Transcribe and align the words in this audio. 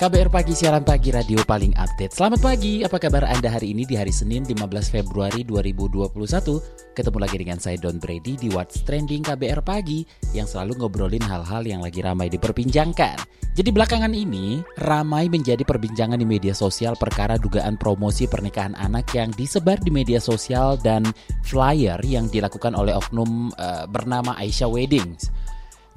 KBR 0.00 0.32
Pagi, 0.32 0.56
siaran 0.56 0.80
pagi 0.80 1.12
radio 1.12 1.44
paling 1.44 1.76
update. 1.76 2.16
Selamat 2.16 2.40
pagi, 2.40 2.80
apa 2.80 2.96
kabar 2.96 3.20
Anda 3.20 3.52
hari 3.52 3.76
ini 3.76 3.84
di 3.84 4.00
hari 4.00 4.08
Senin 4.08 4.48
15 4.48 4.88
Februari 4.88 5.44
2021? 5.44 6.96
Ketemu 6.96 7.18
lagi 7.20 7.36
dengan 7.36 7.60
saya 7.60 7.76
Don 7.76 8.00
Brady 8.00 8.32
di 8.40 8.48
What's 8.48 8.80
Trending 8.80 9.28
KBR 9.28 9.60
Pagi 9.60 10.00
yang 10.32 10.48
selalu 10.48 10.80
ngobrolin 10.80 11.20
hal-hal 11.20 11.68
yang 11.68 11.84
lagi 11.84 12.00
ramai 12.00 12.32
diperbincangkan. 12.32 13.20
Jadi 13.52 13.68
belakangan 13.76 14.16
ini, 14.16 14.64
ramai 14.80 15.28
menjadi 15.28 15.68
perbincangan 15.68 16.16
di 16.16 16.24
media 16.24 16.56
sosial 16.56 16.96
perkara 16.96 17.36
dugaan 17.36 17.76
promosi 17.76 18.24
pernikahan 18.24 18.72
anak 18.80 19.12
yang 19.12 19.28
disebar 19.36 19.84
di 19.84 19.92
media 19.92 20.16
sosial 20.16 20.80
dan 20.80 21.04
flyer 21.44 22.00
yang 22.08 22.24
dilakukan 22.32 22.72
oleh 22.72 22.96
oknum 22.96 23.52
uh, 23.60 23.84
bernama 23.84 24.32
Aisyah 24.40 24.72
Weddings. 24.72 25.28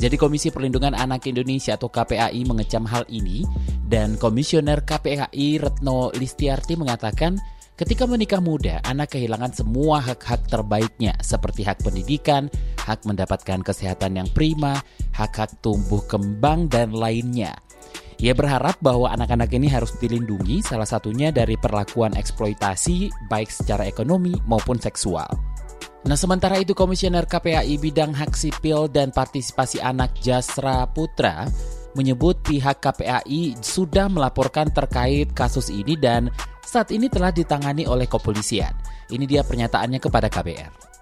Jadi 0.01 0.15
Komisi 0.17 0.49
Perlindungan 0.49 0.97
Anak 0.97 1.29
Indonesia 1.29 1.77
atau 1.77 1.87
KPAI 1.87 2.41
mengecam 2.43 2.83
hal 2.89 3.05
ini 3.07 3.45
dan 3.85 4.17
Komisioner 4.17 4.81
KPAI 4.81 5.61
Retno 5.61 6.09
Listiarti 6.17 6.73
mengatakan 6.73 7.37
ketika 7.77 8.09
menikah 8.09 8.41
muda 8.41 8.81
anak 8.83 9.13
kehilangan 9.13 9.53
semua 9.53 10.01
hak-hak 10.01 10.49
terbaiknya 10.49 11.13
seperti 11.21 11.61
hak 11.63 11.85
pendidikan, 11.85 12.49
hak 12.81 13.05
mendapatkan 13.05 13.61
kesehatan 13.61 14.17
yang 14.17 14.29
prima, 14.33 14.81
hak-hak 15.13 15.61
tumbuh 15.61 16.01
kembang 16.09 16.65
dan 16.67 16.91
lainnya. 16.91 17.53
Ia 18.23 18.31
berharap 18.31 18.79
bahwa 18.79 19.11
anak-anak 19.11 19.51
ini 19.51 19.67
harus 19.67 19.93
dilindungi 19.99 20.63
salah 20.63 20.87
satunya 20.87 21.29
dari 21.33 21.59
perlakuan 21.59 22.15
eksploitasi 22.15 23.11
baik 23.27 23.51
secara 23.51 23.83
ekonomi 23.83 24.31
maupun 24.47 24.79
seksual. 24.79 25.52
Nah 26.03 26.17
sementara 26.19 26.59
itu 26.59 26.75
Komisioner 26.75 27.25
KPAI 27.25 27.79
Bidang 27.79 28.11
Hak 28.13 28.35
Sipil 28.35 28.91
dan 28.91 29.09
Partisipasi 29.09 29.79
Anak 29.79 30.19
Jasra 30.19 30.83
Putra 30.91 31.47
menyebut 31.93 32.41
pihak 32.41 32.81
KPAI 32.81 33.57
sudah 33.61 34.09
melaporkan 34.09 34.69
terkait 34.73 35.31
kasus 35.31 35.69
ini 35.69 35.93
dan 35.95 36.29
saat 36.65 36.89
ini 36.89 37.05
telah 37.07 37.29
ditangani 37.29 37.85
oleh 37.85 38.09
kepolisian. 38.09 38.73
Ini 39.13 39.29
dia 39.29 39.45
pernyataannya 39.45 39.99
kepada 40.01 40.25
KBR 40.31 40.92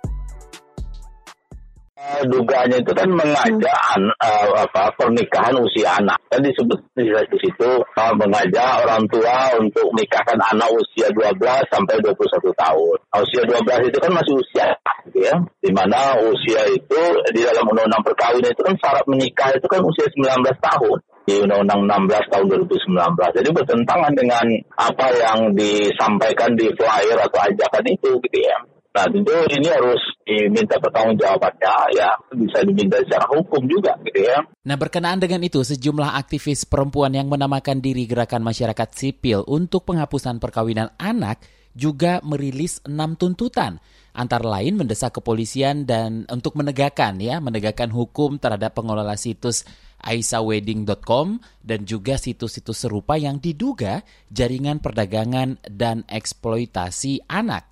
dugaannya 2.25 2.81
itu 2.81 2.91
kan 2.94 3.09
mengajak 3.09 3.80
an, 3.95 4.03
uh, 4.21 4.66
apa 4.66 4.94
pernikahan 4.97 5.55
usia 5.61 5.97
anak. 5.97 6.19
Dan 6.30 6.45
disebut 6.45 6.80
di 6.97 7.38
situ 7.41 7.69
uh, 7.81 8.13
mengajak 8.17 8.85
orang 8.85 9.03
tua 9.09 9.55
untuk 9.58 9.89
menikahkan 9.93 10.38
anak 10.38 10.69
usia 10.73 11.09
12 11.13 11.38
sampai 11.71 11.95
21 12.02 12.17
tahun. 12.53 12.97
Nah, 13.11 13.19
usia 13.21 13.41
12 13.45 13.89
itu 13.89 13.97
kan 14.02 14.11
masih 14.13 14.33
usia 14.38 14.66
gitu 15.09 15.19
ya. 15.25 15.35
Di 15.61 15.71
mana 15.73 16.17
usia 16.21 16.61
itu 16.69 17.02
di 17.33 17.41
dalam 17.41 17.66
undang-undang 17.69 18.05
perkawinan 18.05 18.52
itu 18.53 18.63
kan 18.63 18.75
syarat 18.77 19.05
menikah 19.09 19.49
itu 19.53 19.67
kan 19.69 19.81
usia 19.81 20.05
19 20.09 20.41
tahun 20.61 20.97
di 21.21 21.38
Undang-Undang 21.38 22.09
16 22.09 22.33
tahun 22.33 22.45
2019. 22.49 23.38
Jadi 23.38 23.49
bertentangan 23.53 24.13
dengan 24.17 24.45
apa 24.73 25.08
yang 25.13 25.39
disampaikan 25.53 26.58
di 26.58 26.65
flyer 26.73 27.17
atau 27.17 27.39
ajakan 27.45 27.86
itu 27.86 28.09
gitu 28.17 28.39
ya. 28.41 28.58
Nah 28.92 29.08
tentu 29.08 29.31
ini 29.56 29.67
harus 29.72 30.02
diminta 30.27 30.76
pertanggungjawabannya 30.76 31.76
ya, 31.95 32.11
bisa 32.36 32.60
diminta 32.67 32.99
secara 32.99 33.23
hukum 33.32 33.64
juga 33.64 33.95
gitu 34.04 34.20
ya. 34.20 34.43
Nah 34.67 34.76
berkenaan 34.76 35.23
dengan 35.23 35.39
itu, 35.48 35.64
sejumlah 35.64 36.20
aktivis 36.20 36.67
perempuan 36.67 37.15
yang 37.15 37.32
menamakan 37.32 37.80
diri 37.80 38.04
Gerakan 38.04 38.43
Masyarakat 38.43 38.89
Sipil 38.92 39.48
untuk 39.48 39.88
penghapusan 39.88 40.43
perkawinan 40.43 40.92
anak 40.99 41.39
juga 41.71 42.20
merilis 42.27 42.83
enam 42.83 43.15
tuntutan 43.15 43.80
antara 44.11 44.43
lain 44.60 44.76
mendesak 44.76 45.23
kepolisian 45.23 45.88
dan 45.88 46.27
untuk 46.27 46.60
menegakkan 46.60 47.15
ya 47.23 47.39
menegakkan 47.39 47.88
hukum 47.88 48.36
terhadap 48.36 48.76
pengelola 48.76 49.15
situs 49.15 49.64
aisawedding.com 50.04 51.39
dan 51.64 51.88
juga 51.88 52.20
situs-situs 52.20 52.83
serupa 52.83 53.15
yang 53.15 53.39
diduga 53.39 54.04
jaringan 54.27 54.83
perdagangan 54.83 55.61
dan 55.64 56.04
eksploitasi 56.10 57.23
anak. 57.30 57.70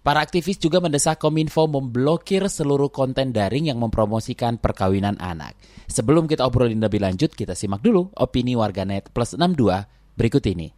Para 0.00 0.24
aktivis 0.24 0.56
juga 0.56 0.80
mendesak 0.80 1.20
Kominfo 1.20 1.68
memblokir 1.68 2.48
seluruh 2.48 2.88
konten 2.88 3.36
daring 3.36 3.68
yang 3.68 3.76
mempromosikan 3.76 4.56
perkawinan 4.56 5.20
anak. 5.20 5.60
Sebelum 5.92 6.24
kita 6.24 6.48
obrolin 6.48 6.80
lebih 6.80 7.04
lanjut, 7.04 7.36
kita 7.36 7.52
simak 7.52 7.84
dulu 7.84 8.08
opini 8.16 8.56
warganet 8.56 9.12
plus 9.12 9.36
62 9.36 10.16
berikut 10.16 10.44
ini. 10.48 10.72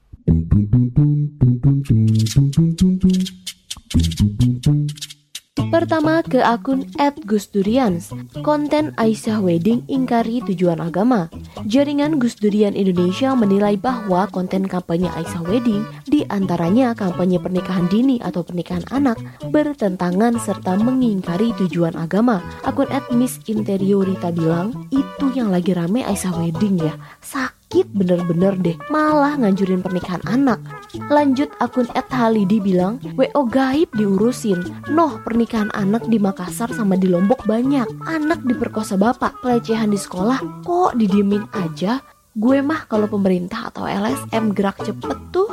Pertama 5.52 6.24
ke 6.24 6.40
akun 6.40 6.88
@gusdurians. 7.28 8.08
Konten 8.40 8.96
Aisyah 8.96 9.44
Wedding 9.44 9.84
ingkari 9.84 10.40
tujuan 10.48 10.80
agama. 10.80 11.28
Jaringan 11.68 12.16
Gus 12.16 12.40
Durian 12.40 12.72
Indonesia 12.72 13.36
menilai 13.36 13.76
bahwa 13.76 14.24
konten 14.32 14.64
kampanye 14.64 15.12
Aisyah 15.12 15.44
Wedding 15.44 15.84
di 16.08 16.24
antaranya 16.32 16.96
kampanye 16.96 17.36
pernikahan 17.36 17.84
dini 17.92 18.16
atau 18.24 18.40
pernikahan 18.40 18.88
anak 18.96 19.20
bertentangan 19.52 20.40
serta 20.40 20.80
mengingkari 20.80 21.52
tujuan 21.60 22.00
agama. 22.00 22.40
Akun 22.64 22.88
@misinteriorita 23.12 24.32
bilang, 24.32 24.88
"Itu 24.88 25.36
yang 25.36 25.52
lagi 25.52 25.76
rame 25.76 26.00
Aisyah 26.00 26.32
Wedding 26.32 26.80
ya." 26.80 26.96
Sak 27.20 27.61
sakit 27.72 27.88
bener-bener 27.96 28.52
deh. 28.60 28.76
Malah 28.92 29.40
nganjurin 29.40 29.80
pernikahan 29.80 30.20
anak. 30.28 30.60
Lanjut 31.08 31.48
akun 31.56 31.88
Ed 31.96 32.04
Halidi 32.12 32.60
bilang 32.60 33.00
WO 33.16 33.48
gaib 33.48 33.88
diurusin. 33.96 34.60
Noh 34.92 35.16
pernikahan 35.24 35.72
anak 35.72 36.04
di 36.04 36.20
Makassar 36.20 36.68
sama 36.76 37.00
di 37.00 37.08
Lombok 37.08 37.48
banyak. 37.48 37.88
Anak 38.04 38.44
diperkosa 38.44 39.00
bapak 39.00 39.40
Pelecehan 39.40 39.88
di 39.88 39.96
sekolah. 39.96 40.68
Kok 40.68 41.00
didiemin 41.00 41.48
aja? 41.56 41.96
Gue 42.36 42.60
mah 42.60 42.84
kalau 42.92 43.08
pemerintah 43.08 43.72
atau 43.72 43.88
LSM 43.88 44.52
gerak 44.52 44.76
cepet 44.84 45.16
tuh. 45.32 45.48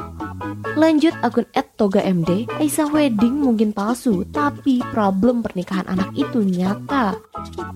Lanjut 0.75 1.15
akun 1.23 1.47
@toga_md, 1.51 2.51
Aisyah 2.59 2.91
wedding 2.91 3.39
mungkin 3.39 3.71
palsu, 3.71 4.27
tapi 4.27 4.83
problem 4.91 5.39
pernikahan 5.39 5.87
anak 5.87 6.11
itu 6.15 6.39
nyata. 6.43 7.15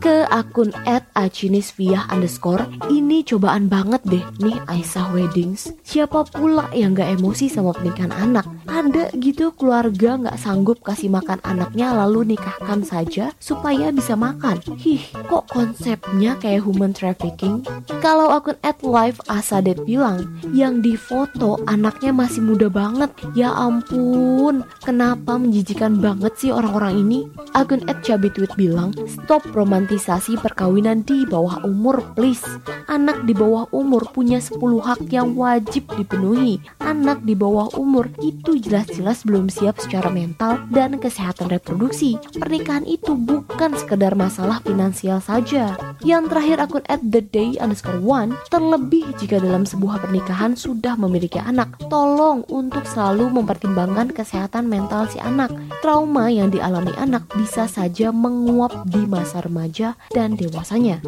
Ke 0.04 0.28
akun 0.28 0.76
@acinisvia 1.16 2.04
underscore, 2.12 2.68
ini 2.92 3.24
cobaan 3.24 3.72
banget 3.72 4.04
deh 4.04 4.26
nih 4.44 4.60
Aisyah 4.68 5.16
weddings. 5.16 5.72
Siapa 5.88 6.28
pula 6.28 6.68
yang 6.76 6.92
gak 6.92 7.16
emosi 7.16 7.48
sama 7.48 7.72
pernikahan 7.72 8.12
anak? 8.12 8.44
Ada 8.68 9.16
gitu 9.16 9.56
keluarga 9.56 10.20
gak 10.20 10.36
sanggup 10.44 10.84
kasih 10.84 11.08
makan 11.08 11.40
anaknya 11.48 11.96
lalu 11.96 12.36
nikahkan 12.36 12.84
saja 12.84 13.32
supaya 13.40 13.96
bisa 13.96 14.20
makan. 14.20 14.60
Hih, 14.76 15.08
kok 15.32 15.48
konsepnya 15.48 16.36
kayak 16.36 16.68
human 16.68 16.92
trafficking? 16.92 17.64
Kalau 18.04 18.28
akun 18.28 18.60
Live 18.84 19.24
Asadet 19.32 19.80
bilang 19.88 20.28
yang 20.52 20.84
difoto 20.84 21.64
anaknya 21.72 22.12
masih 22.12 22.44
muda 22.44 22.68
banget. 22.68 23.08
Ya 23.32 23.56
ampun, 23.56 24.68
kenapa 24.84 25.40
menjijikan 25.40 26.04
banget 26.04 26.36
sih 26.36 26.52
orang-orang 26.52 27.08
ini? 27.08 27.20
Akun 27.56 27.80
@cabitweet 28.04 28.52
bilang, 28.60 28.92
stop 29.08 29.48
romantisasi 29.54 30.42
perkawinan 30.42 31.06
di 31.06 31.30
bawah 31.30 31.62
umur 31.62 32.02
please. 32.18 32.42
Anak 32.90 33.24
di 33.30 33.38
bawah 33.38 33.70
umur 33.70 34.10
punya 34.10 34.42
10 34.42 34.60
hak 34.82 35.08
yang 35.14 35.38
wajib 35.38 35.86
dipenuhi. 35.94 36.58
Anak 36.82 37.22
di 37.22 37.38
bawah 37.38 37.70
umur 37.78 38.10
itu 38.26 38.58
jelas-jelas 38.58 39.22
belum 39.22 39.48
siap 39.48 39.78
secara 39.78 40.10
mental 40.10 40.66
dan 40.74 40.98
kesehatan 40.98 41.54
reproduksi. 41.54 42.18
Pernikahan 42.34 42.84
itu 42.90 43.14
bukan 43.14 43.78
sekedar 43.78 44.18
masalah 44.18 44.60
finansial 44.66 45.22
saja. 45.22 45.78
Yang 46.02 46.34
terakhir 46.34 46.58
akun 46.66 46.86
at 46.90 47.02
the 47.06 47.22
day 47.22 47.56
underscore 47.62 48.02
one 48.02 48.34
terlebih 48.50 49.06
jika 49.22 49.38
dalam 49.38 49.64
sebuah 49.70 50.02
pernikahan 50.02 50.58
sudah 50.58 50.98
memiliki 50.98 51.38
anak, 51.38 51.78
tolong 51.88 52.42
untuk 52.50 52.84
selalu 52.90 53.30
mempertimbangkan 53.30 54.10
kesehatan 54.10 54.66
mental 54.66 55.06
si 55.08 55.22
anak. 55.22 55.54
Trauma 55.86 56.28
yang 56.34 56.50
dialami 56.50 56.92
anak 56.98 57.30
bisa 57.38 57.70
saja 57.70 58.10
menguap 58.10 58.88
di 58.90 59.04
masa 59.06 59.43
remaja 59.44 60.00
dan 60.16 60.40
dewasanya. 60.40 61.04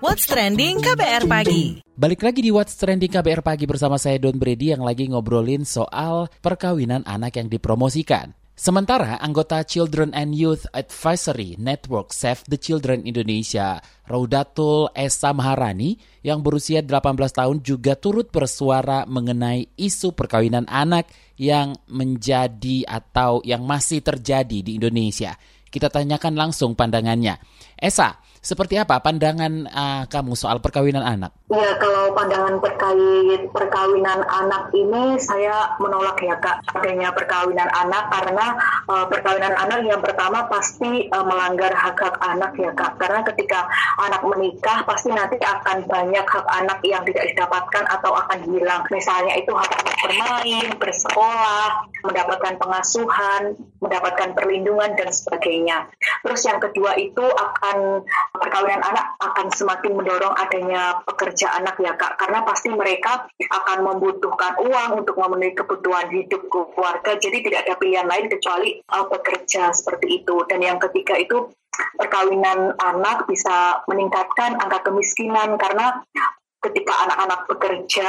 What's 0.00 0.24
Trending 0.24 0.80
KBR 0.80 1.28
Pagi 1.28 1.84
Balik 1.98 2.22
lagi 2.22 2.40
di 2.42 2.54
What's 2.54 2.78
Trending 2.78 3.10
KBR 3.10 3.42
Pagi 3.42 3.66
bersama 3.66 3.98
saya 3.98 4.22
Don 4.22 4.38
Brady 4.38 4.70
yang 4.70 4.86
lagi 4.86 5.10
ngobrolin 5.10 5.66
soal 5.66 6.30
perkawinan 6.38 7.02
anak 7.04 7.36
yang 7.36 7.50
dipromosikan. 7.50 8.38
Sementara 8.58 9.22
anggota 9.22 9.62
Children 9.62 10.10
and 10.18 10.34
Youth 10.34 10.66
Advisory 10.74 11.54
Network 11.62 12.10
Save 12.10 12.42
the 12.50 12.58
Children 12.58 13.06
Indonesia, 13.06 13.78
Raudatul 14.10 14.90
Esa 14.98 15.30
Maharani, 15.30 15.94
yang 16.26 16.42
berusia 16.42 16.82
18 16.82 17.14
tahun 17.30 17.62
juga 17.62 17.94
turut 17.94 18.34
bersuara 18.34 19.06
mengenai 19.06 19.70
isu 19.78 20.10
perkawinan 20.10 20.66
anak 20.66 21.06
yang 21.38 21.78
menjadi 21.86 22.82
atau 22.82 23.38
yang 23.46 23.62
masih 23.62 24.02
terjadi 24.02 24.58
di 24.58 24.74
Indonesia. 24.74 25.38
Kita 25.70 25.86
tanyakan 25.86 26.34
langsung 26.34 26.74
pandangannya. 26.74 27.38
Esa, 27.78 28.18
seperti 28.40 28.78
apa 28.78 29.02
pandangan 29.02 29.66
uh, 29.68 30.02
kamu 30.06 30.32
soal 30.38 30.62
perkawinan 30.62 31.02
anak? 31.02 31.34
Ya, 31.48 31.74
kalau 31.80 32.12
pandangan 32.12 32.60
terkait 32.60 33.48
perkawinan 33.50 34.20
anak 34.26 34.70
ini 34.76 35.16
saya 35.20 35.74
menolak 35.80 36.20
ya 36.20 36.36
Kak 36.38 36.60
adanya 36.76 37.10
perkawinan 37.12 37.68
anak 37.72 38.12
karena 38.12 38.46
uh, 38.86 39.06
perkawinan 39.08 39.54
anak 39.56 39.80
yang 39.84 40.00
pertama 40.04 40.44
pasti 40.46 41.08
uh, 41.10 41.24
melanggar 41.24 41.72
hak-hak 41.72 42.16
anak 42.20 42.52
ya 42.56 42.70
Kak. 42.76 43.00
Karena 43.00 43.20
ketika 43.26 43.68
anak 44.00 44.22
menikah 44.24 44.84
pasti 44.84 45.10
nanti 45.10 45.40
akan 45.40 45.88
banyak 45.88 46.26
hak 46.26 46.46
anak 46.62 46.78
yang 46.84 47.02
tidak 47.08 47.24
didapatkan 47.32 47.84
atau 47.88 48.12
akan 48.14 48.38
hilang. 48.48 48.82
Misalnya 48.92 49.34
itu 49.40 49.50
hak 49.56 49.72
anak 49.72 49.96
bermain, 50.04 50.66
bersekolah, 50.76 51.88
mendapatkan 52.04 52.54
pengasuhan, 52.60 53.56
mendapatkan 53.82 54.30
perlindungan 54.36 54.94
dan 54.94 55.10
sebagainya. 55.10 55.88
Terus 56.22 56.42
yang 56.46 56.60
kedua 56.62 56.94
itu 57.00 57.24
akan 57.24 58.04
perkawinan 58.32 58.82
anak 58.84 59.16
akan 59.20 59.46
semakin 59.52 59.92
mendorong 59.96 60.34
adanya 60.36 61.00
pekerja 61.04 61.56
anak 61.56 61.80
ya 61.80 61.96
kak. 61.96 62.16
Karena 62.20 62.44
pasti 62.44 62.68
mereka 62.68 63.26
akan 63.40 63.78
membutuhkan 63.84 64.60
uang 64.62 65.04
untuk 65.04 65.16
memenuhi 65.16 65.56
kebutuhan 65.56 66.08
hidup 66.12 66.46
keluarga. 66.50 67.16
Jadi 67.16 67.44
tidak 67.44 67.60
ada 67.66 67.74
pilihan 67.80 68.06
lain 68.08 68.26
kecuali 68.28 68.78
uh, 68.92 69.06
bekerja 69.08 69.72
seperti 69.72 70.22
itu. 70.22 70.44
Dan 70.48 70.60
yang 70.60 70.78
ketiga 70.78 71.16
itu 71.16 71.48
perkawinan 71.96 72.74
anak 72.78 73.24
bisa 73.30 73.82
meningkatkan 73.88 74.58
angka 74.60 74.88
kemiskinan. 74.92 75.56
Karena 75.56 76.02
ketika 76.58 77.06
anak-anak 77.06 77.46
bekerja 77.46 78.08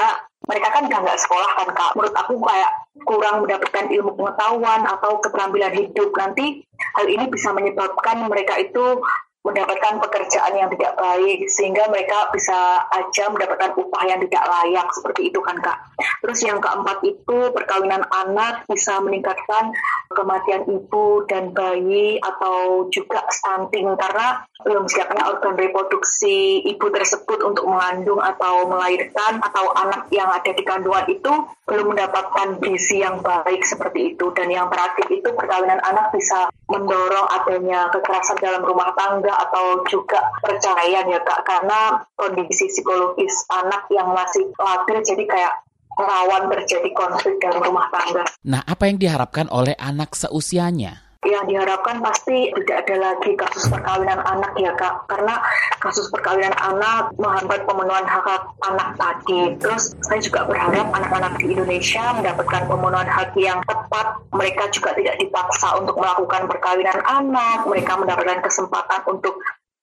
mereka 0.49 0.73
kan 0.73 0.89
udah 0.89 0.99
nggak 1.05 1.21
sekolah 1.21 1.51
kan 1.61 1.69
kak. 1.77 1.91
Menurut 1.93 2.15
aku 2.17 2.33
kayak 2.41 2.71
kurang 3.05 3.45
mendapatkan 3.45 3.85
ilmu 3.93 4.17
pengetahuan 4.17 4.81
atau 4.87 5.21
keterampilan 5.21 5.73
hidup. 5.77 6.09
Nanti 6.17 6.65
hal 6.97 7.05
ini 7.05 7.29
bisa 7.29 7.53
menyebabkan 7.53 8.25
mereka 8.25 8.57
itu 8.57 9.03
mendapatkan 9.39 10.03
pekerjaan 10.03 10.51
yang 10.51 10.69
tidak 10.75 10.99
baik 10.99 11.47
sehingga 11.47 11.87
mereka 11.87 12.27
bisa 12.35 12.83
aja 12.91 13.31
mendapatkan 13.31 13.71
upah 13.71 14.03
yang 14.03 14.19
tidak 14.27 14.43
layak 14.43 14.87
seperti 14.91 15.31
itu 15.31 15.39
kan 15.39 15.55
kak. 15.63 15.79
Terus 16.19 16.39
yang 16.43 16.59
keempat 16.59 16.99
itu 17.07 17.37
perkawinan 17.55 18.03
anak 18.11 18.67
bisa 18.67 18.99
meningkatkan 18.99 19.71
kematian 20.11 20.67
ibu 20.67 21.23
dan 21.31 21.55
bayi 21.55 22.19
atau 22.19 22.87
juga 22.91 23.23
stunting 23.31 23.95
karena 23.95 24.43
belum 24.59 24.91
siapnya 24.91 25.23
organ 25.31 25.55
reproduksi 25.55 26.59
ibu 26.67 26.91
tersebut 26.91 27.39
untuk 27.39 27.63
mengandung 27.63 28.19
atau 28.19 28.67
melahirkan 28.67 29.39
atau 29.39 29.71
anak 29.71 30.11
yang 30.11 30.27
ada 30.27 30.51
di 30.51 30.63
kandungan 30.67 31.07
itu 31.07 31.31
belum 31.63 31.95
mendapatkan 31.95 32.59
gizi 32.59 32.99
yang 32.99 33.23
baik 33.23 33.63
seperti 33.63 34.13
itu 34.15 34.35
dan 34.35 34.51
yang 34.51 34.67
terakhir 34.67 35.07
itu 35.07 35.31
perkawinan 35.31 35.79
anak 35.79 36.11
bisa 36.11 36.51
mendorong 36.69 37.27
adanya 37.33 37.89
kekerasan 37.89 38.37
dalam 38.37 38.61
rumah 38.61 38.93
tangga 38.93 39.33
atau 39.49 39.81
juga 39.89 40.21
perceraian 40.37 41.09
ya 41.09 41.19
kak 41.25 41.41
karena 41.41 41.97
kondisi 42.13 42.69
psikologis 42.69 43.49
anak 43.49 43.89
yang 43.89 44.13
masih 44.13 44.45
labil 44.61 45.01
jadi 45.01 45.25
kayak 45.25 45.53
rawan 45.97 46.47
terjadi 46.47 46.89
konflik 46.95 47.35
dalam 47.41 47.59
rumah 47.59 47.91
tangga. 47.91 48.23
Nah, 48.47 48.61
apa 48.63 48.87
yang 48.87 49.01
diharapkan 49.01 49.51
oleh 49.51 49.75
anak 49.75 50.15
seusianya? 50.15 51.08
Yang 51.27 51.51
diharapkan 51.51 51.99
pasti 51.99 52.47
tidak 52.55 52.87
ada 52.87 52.95
lagi 52.95 53.35
kasus 53.35 53.67
perkawinan 53.67 54.23
anak 54.23 54.55
ya 54.55 54.71
kak. 54.79 55.03
Karena 55.11 55.35
kasus 55.83 56.07
perkawinan 56.07 56.55
anak 56.55 57.11
menghambat 57.19 57.67
pemenuhan 57.67 58.07
hak, 58.07 58.23
hak 58.23 58.43
anak 58.63 58.89
tadi. 58.95 59.59
Terus 59.59 59.99
saya 59.99 60.19
juga 60.23 60.47
berharap 60.47 60.87
anak-anak 60.95 61.35
di 61.43 61.51
Indonesia 61.51 62.15
mendapatkan 62.15 62.63
pemenuhan 62.71 63.09
hak 63.11 63.35
yang 63.35 63.59
tepat. 63.67 64.07
Mereka 64.31 64.63
juga 64.71 64.95
tidak 64.95 65.15
dipaksa 65.19 65.75
untuk 65.75 65.99
melakukan 65.99 66.47
perkawinan 66.47 66.99
anak. 67.03 67.67
Mereka 67.67 67.99
mendapatkan 67.99 68.39
kesempatan 68.39 69.01
untuk 69.11 69.35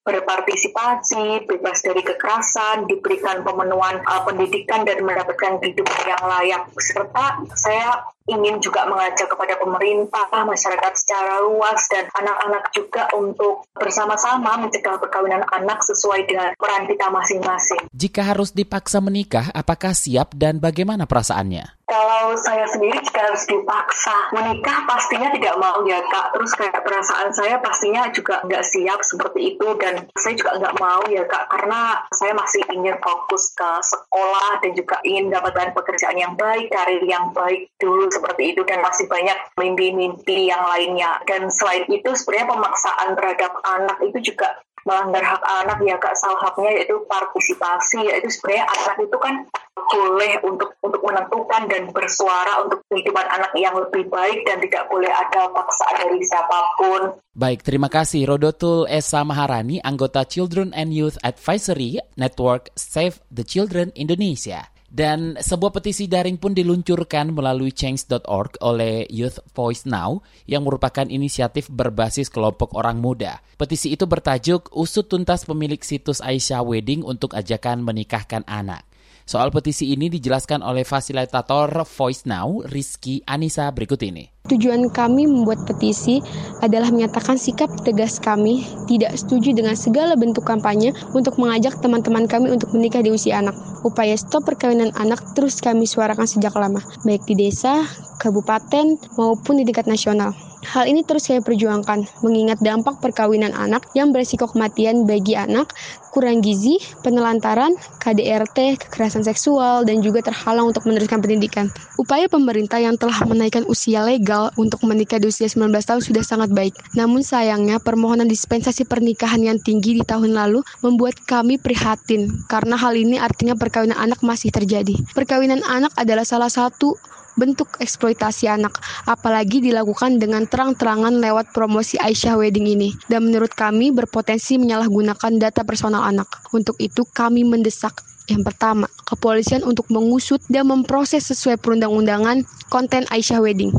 berpartisipasi, 0.07 1.51
bebas 1.51 1.83
dari 1.83 1.99
kekerasan, 1.99 2.87
diberikan 2.87 3.43
pemenuhan 3.43 3.99
uh, 4.07 4.23
pendidikan 4.23 4.87
dan 4.87 5.03
mendapatkan 5.03 5.59
hidup 5.61 5.85
yang 6.07 6.23
layak. 6.23 6.63
Serta 6.79 7.43
saya 7.59 8.07
ingin 8.27 8.59
juga 8.59 8.87
mengajak 8.91 9.31
kepada 9.31 9.55
pemerintah, 9.59 10.27
masyarakat 10.31 10.93
secara 10.99 11.43
luas, 11.47 11.87
dan 11.91 12.07
anak-anak 12.15 12.65
juga 12.75 13.07
untuk 13.15 13.67
bersama-sama 13.75 14.59
mencegah 14.59 14.99
perkawinan 14.99 15.47
anak 15.55 15.83
sesuai 15.87 16.27
dengan 16.27 16.53
peran 16.59 16.91
kita 16.91 17.07
masing-masing. 17.11 17.83
Jika 17.95 18.23
harus 18.27 18.51
dipaksa 18.51 18.99
menikah, 18.99 19.51
apakah 19.55 19.95
siap 19.95 20.35
dan 20.35 20.59
bagaimana 20.59 21.07
perasaannya? 21.07 21.77
Kalau 21.87 22.35
saya 22.35 22.67
sendiri 22.67 22.99
jika 22.99 23.31
harus 23.31 23.47
dipaksa 23.47 24.35
menikah 24.35 24.83
pastinya 24.91 25.31
tidak 25.31 25.55
mau 25.55 25.87
ya 25.87 26.03
kak. 26.03 26.35
Terus 26.35 26.53
kayak 26.59 26.83
perasaan 26.83 27.31
saya 27.31 27.63
pastinya 27.63 28.11
juga 28.11 28.43
nggak 28.43 28.67
siap 28.67 29.07
seperti 29.07 29.55
itu 29.55 29.71
dan 29.79 30.03
saya 30.19 30.35
juga 30.35 30.59
nggak 30.59 30.75
mau 30.83 31.07
ya 31.07 31.23
kak 31.31 31.47
karena 31.47 32.03
saya 32.11 32.35
masih 32.35 32.67
ingin 32.75 32.99
fokus 32.99 33.55
ke 33.55 33.71
sekolah 33.87 34.59
dan 34.67 34.75
juga 34.75 34.99
ingin 35.07 35.31
mendapatkan 35.31 35.79
pekerjaan 35.79 36.19
yang 36.19 36.35
baik, 36.35 36.75
karir 36.75 37.07
yang 37.07 37.31
baik 37.31 37.71
dulu 37.79 38.11
seperti 38.17 38.57
itu 38.57 38.65
dan 38.65 38.81
masih 38.81 39.05
banyak 39.05 39.37
mimpi-mimpi 39.61 40.49
yang 40.49 40.65
lainnya. 40.65 41.21
Dan 41.29 41.53
selain 41.53 41.85
itu 41.93 42.17
sebenarnya 42.17 42.57
pemaksaan 42.57 43.09
terhadap 43.13 43.53
anak 43.63 44.01
itu 44.01 44.33
juga 44.33 44.57
melanggar 44.87 45.19
hak 45.19 45.43
anak 45.67 45.79
ya 45.83 45.99
kak 45.99 46.15
salah 46.15 46.39
satunya 46.47 46.79
yaitu 46.79 46.95
partisipasi 47.11 48.07
yaitu 48.07 48.31
sebenarnya 48.31 48.71
anak 48.71 48.97
itu 49.03 49.19
kan 49.19 49.35
boleh 49.75 50.33
untuk 50.47 50.71
untuk 50.79 51.03
menentukan 51.03 51.67
dan 51.67 51.91
bersuara 51.91 52.63
untuk 52.63 52.79
kehidupan 52.87 53.27
anak 53.27 53.51
yang 53.59 53.75
lebih 53.75 54.07
baik 54.07 54.47
dan 54.47 54.63
tidak 54.63 54.87
boleh 54.87 55.11
ada 55.11 55.51
paksaan 55.51 56.07
dari 56.07 56.23
siapa 56.23 56.59
pun. 56.79 57.03
Baik, 57.35 57.67
terima 57.67 57.91
kasih 57.91 58.31
Rodotul 58.31 58.87
Esa 58.87 59.27
Maharani, 59.27 59.83
anggota 59.83 60.23
Children 60.23 60.71
and 60.73 60.95
Youth 60.95 61.19
Advisory 61.27 61.99
Network 62.15 62.71
Save 62.79 63.19
the 63.29 63.43
Children 63.43 63.91
Indonesia. 63.99 64.76
Dan 64.97 65.37
sebuah 65.37 65.77
petisi 65.77 66.09
daring 66.09 66.41
pun 66.41 66.57
diluncurkan 66.57 67.29
melalui 67.29 67.69
change.org 67.69 68.57
oleh 68.65 69.05
Youth 69.13 69.45
Voice 69.53 69.85
Now 69.85 70.25
yang 70.49 70.65
merupakan 70.65 71.05
inisiatif 71.05 71.69
berbasis 71.69 72.33
kelompok 72.33 72.73
orang 72.73 73.05
muda. 73.05 73.45
Petisi 73.61 73.93
itu 73.93 74.09
bertajuk 74.09 74.73
Usut 74.73 75.13
Tuntas 75.13 75.45
Pemilik 75.45 75.85
Situs 75.85 76.25
Aisyah 76.25 76.65
Wedding 76.65 77.05
untuk 77.05 77.37
Ajakan 77.37 77.85
Menikahkan 77.85 78.49
Anak. 78.49 78.89
Soal 79.27 79.51
petisi 79.51 79.91
ini 79.91 80.07
dijelaskan 80.07 80.63
oleh 80.63 80.87
fasilitator 80.87 81.83
Voice 81.83 82.31
Now, 82.31 82.63
Rizky 82.63 83.27
Anissa 83.27 83.67
berikut 83.75 83.99
ini. 84.07 84.31
Tujuan 84.47 84.87
kami 84.95 85.27
membuat 85.27 85.67
petisi 85.67 86.23
adalah 86.63 86.95
menyatakan 86.95 87.35
sikap 87.35 87.67
tegas 87.83 88.23
kami 88.23 88.63
tidak 88.87 89.19
setuju 89.19 89.51
dengan 89.51 89.75
segala 89.75 90.15
bentuk 90.15 90.47
kampanye 90.47 90.95
untuk 91.11 91.43
mengajak 91.43 91.75
teman-teman 91.83 92.31
kami 92.31 92.55
untuk 92.55 92.71
menikah 92.71 93.03
di 93.03 93.11
usia 93.11 93.43
anak. 93.43 93.59
Upaya 93.83 94.15
stop 94.15 94.47
perkawinan 94.47 94.95
anak 94.95 95.19
terus 95.35 95.59
kami 95.59 95.91
suarakan 95.91 96.31
sejak 96.31 96.55
lama, 96.55 96.79
baik 97.03 97.27
di 97.27 97.35
desa, 97.35 97.83
kabupaten, 98.23 98.95
maupun 99.19 99.59
di 99.59 99.67
tingkat 99.67 99.91
nasional. 99.91 100.31
Hal 100.67 100.91
ini 100.91 101.07
terus 101.07 101.31
saya 101.31 101.39
perjuangkan, 101.39 102.27
mengingat 102.27 102.59
dampak 102.59 102.99
perkawinan 102.99 103.55
anak 103.55 103.87
yang 103.95 104.11
beresiko 104.11 104.51
kematian 104.51 105.07
bagi 105.07 105.39
anak, 105.39 105.71
kurang 106.11 106.43
gizi, 106.43 106.83
penelantaran, 107.07 107.77
KDRT, 108.03 108.89
kekerasan 108.89 109.23
seksual, 109.23 109.87
dan 109.87 110.03
juga 110.03 110.27
terhalang 110.27 110.73
untuk 110.73 110.89
meneruskan 110.89 111.23
pendidikan. 111.23 111.71
Upaya 112.01 112.27
pemerintah 112.27 112.83
yang 112.83 112.99
telah 112.99 113.15
menaikkan 113.29 113.63
usia 113.69 114.03
legal 114.03 114.51
untuk 114.59 114.83
menikah 114.83 115.23
di 115.23 115.31
usia 115.31 115.47
19 115.47 115.71
tahun 115.77 116.03
sudah 116.03 116.25
sangat 116.25 116.51
baik. 116.51 116.75
Namun 116.99 117.23
sayangnya 117.23 117.79
permohonan 117.79 118.27
dispensasi 118.27 118.89
pernikahan 118.89 119.45
yang 119.45 119.61
tinggi 119.61 120.01
di 120.01 120.03
tahun 120.03 120.35
lalu 120.35 120.65
membuat 120.83 121.21
kami 121.29 121.61
prihatin 121.61 122.43
karena 122.51 122.75
hal 122.75 122.97
ini 122.97 123.21
artinya 123.21 123.55
perkawinan 123.55 124.01
anak 124.01 124.19
masih 124.25 124.49
terjadi. 124.51 124.97
Perkawinan 125.13 125.63
anak 125.69 125.93
adalah 126.01 126.25
salah 126.25 126.51
satu 126.51 126.97
bentuk 127.37 127.69
eksploitasi 127.79 128.49
anak, 128.49 128.77
apalagi 129.07 129.61
dilakukan 129.63 130.19
dengan 130.19 130.49
terang-terangan 130.49 131.21
lewat 131.21 131.53
promosi 131.53 132.01
Aisyah 132.01 132.41
Wedding 132.41 132.67
ini. 132.67 132.91
Dan 133.07 133.29
menurut 133.29 133.53
kami 133.53 133.93
berpotensi 133.93 134.57
menyalahgunakan 134.57 135.33
data 135.39 135.63
personal 135.63 136.03
anak. 136.03 136.27
Untuk 136.51 136.75
itu 136.83 137.05
kami 137.07 137.45
mendesak 137.45 138.03
yang 138.27 138.43
pertama, 138.43 138.91
kepolisian 139.07 139.63
untuk 139.63 139.87
mengusut 139.87 140.43
dan 140.51 140.67
memproses 140.67 141.31
sesuai 141.31 141.63
perundang-undangan 141.63 142.43
konten 142.75 143.07
Aisyah 143.07 143.39
Wedding 143.39 143.71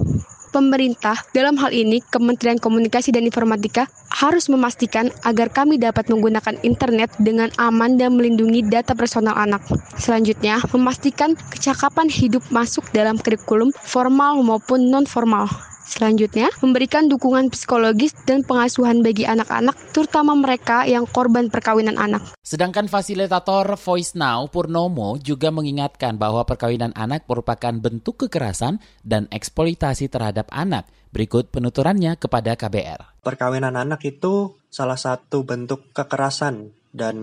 pemerintah, 0.50 1.16
dalam 1.32 1.56
hal 1.62 1.72
ini 1.72 2.02
Kementerian 2.02 2.58
Komunikasi 2.58 3.14
dan 3.14 3.24
Informatika, 3.24 3.86
harus 4.10 4.48
memastikan 4.48 5.14
agar 5.28 5.54
kami 5.54 5.78
dapat 5.78 6.10
menggunakan 6.10 6.58
internet 6.66 7.14
dengan 7.22 7.54
aman 7.62 7.96
dan 8.00 8.18
melindungi 8.18 8.66
data 8.66 8.98
personal 8.98 9.36
anak. 9.38 9.62
Selanjutnya, 10.00 10.60
memastikan 10.74 11.38
kecakapan 11.54 12.10
hidup 12.10 12.44
masuk 12.50 12.88
dalam 12.92 13.20
kurikulum 13.20 13.72
formal 13.76 14.42
maupun 14.42 14.90
non-formal 14.90 15.48
Selanjutnya, 15.88 16.52
memberikan 16.60 17.08
dukungan 17.08 17.48
psikologis 17.48 18.12
dan 18.28 18.44
pengasuhan 18.44 19.00
bagi 19.00 19.24
anak-anak, 19.24 19.96
terutama 19.96 20.36
mereka 20.36 20.84
yang 20.84 21.08
korban 21.08 21.48
perkawinan 21.48 21.96
anak. 21.96 22.36
Sedangkan 22.44 22.92
fasilitator 22.92 23.64
Voice 23.80 24.12
Now 24.20 24.52
Purnomo 24.52 25.16
juga 25.16 25.48
mengingatkan 25.48 26.20
bahwa 26.20 26.44
perkawinan 26.44 26.92
anak 26.92 27.24
merupakan 27.32 27.72
bentuk 27.72 28.28
kekerasan 28.28 28.84
dan 29.08 29.32
eksploitasi 29.32 30.12
terhadap 30.12 30.52
anak. 30.52 30.92
Berikut 31.16 31.48
penuturannya 31.56 32.20
kepada 32.20 32.60
KBR. 32.60 33.24
Perkawinan 33.24 33.80
anak 33.80 34.04
itu 34.04 34.60
salah 34.68 35.00
satu 35.00 35.48
bentuk 35.48 35.96
kekerasan 35.96 36.76
dan 36.98 37.16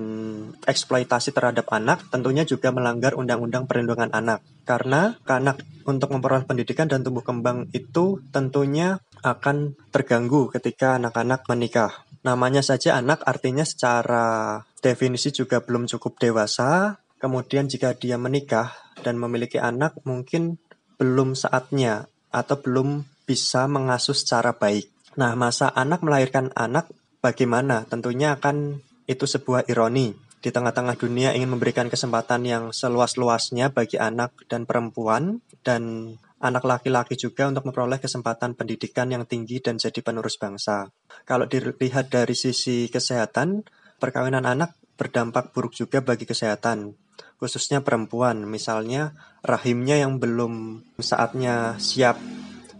eksploitasi 0.62 1.34
terhadap 1.34 1.66
anak 1.74 2.06
tentunya 2.14 2.46
juga 2.46 2.70
melanggar 2.70 3.18
Undang-Undang 3.18 3.66
Perlindungan 3.66 4.14
Anak. 4.14 4.46
Karena 4.62 5.18
anak 5.26 5.60
untuk 5.84 6.14
memperoleh 6.14 6.46
pendidikan 6.46 6.86
dan 6.86 7.02
tumbuh 7.02 7.26
kembang 7.26 7.68
itu 7.74 8.22
tentunya 8.30 9.02
akan 9.26 9.74
terganggu 9.90 10.48
ketika 10.54 10.96
anak-anak 10.96 11.44
menikah. 11.50 12.06
Namanya 12.24 12.64
saja 12.64 12.96
anak 12.96 13.20
artinya 13.26 13.66
secara 13.66 14.62
definisi 14.80 15.34
juga 15.34 15.60
belum 15.60 15.90
cukup 15.90 16.16
dewasa. 16.16 16.96
Kemudian 17.20 17.68
jika 17.68 17.92
dia 17.92 18.16
menikah 18.16 18.72
dan 19.02 19.20
memiliki 19.20 19.60
anak 19.60 19.98
mungkin 20.08 20.56
belum 20.96 21.36
saatnya 21.36 22.08
atau 22.32 22.56
belum 22.60 23.04
bisa 23.24 23.64
mengasuh 23.68 24.16
secara 24.16 24.52
baik. 24.56 24.88
Nah, 25.16 25.32
masa 25.38 25.70
anak 25.72 26.04
melahirkan 26.04 26.52
anak 26.52 26.90
bagaimana? 27.24 27.88
Tentunya 27.88 28.36
akan 28.36 28.82
itu 29.04 29.24
sebuah 29.24 29.68
ironi. 29.68 30.12
Di 30.44 30.52
tengah-tengah 30.52 31.00
dunia 31.00 31.32
ingin 31.32 31.56
memberikan 31.56 31.88
kesempatan 31.88 32.44
yang 32.44 32.64
seluas-luasnya 32.68 33.72
bagi 33.72 33.96
anak 33.96 34.44
dan 34.44 34.68
perempuan 34.68 35.40
dan 35.64 36.14
anak 36.44 36.68
laki-laki 36.68 37.16
juga 37.16 37.48
untuk 37.48 37.64
memperoleh 37.64 37.96
kesempatan 37.96 38.52
pendidikan 38.52 39.08
yang 39.08 39.24
tinggi 39.24 39.64
dan 39.64 39.80
jadi 39.80 40.04
penerus 40.04 40.36
bangsa. 40.36 40.92
Kalau 41.24 41.48
dilihat 41.48 42.12
dari 42.12 42.36
sisi 42.36 42.92
kesehatan, 42.92 43.64
perkawinan 43.96 44.44
anak 44.44 44.76
berdampak 45.00 45.56
buruk 45.56 45.72
juga 45.72 46.04
bagi 46.04 46.28
kesehatan, 46.28 46.92
khususnya 47.40 47.80
perempuan. 47.80 48.44
Misalnya 48.44 49.16
rahimnya 49.40 50.04
yang 50.04 50.20
belum 50.20 50.84
saatnya 51.00 51.80
siap 51.80 52.20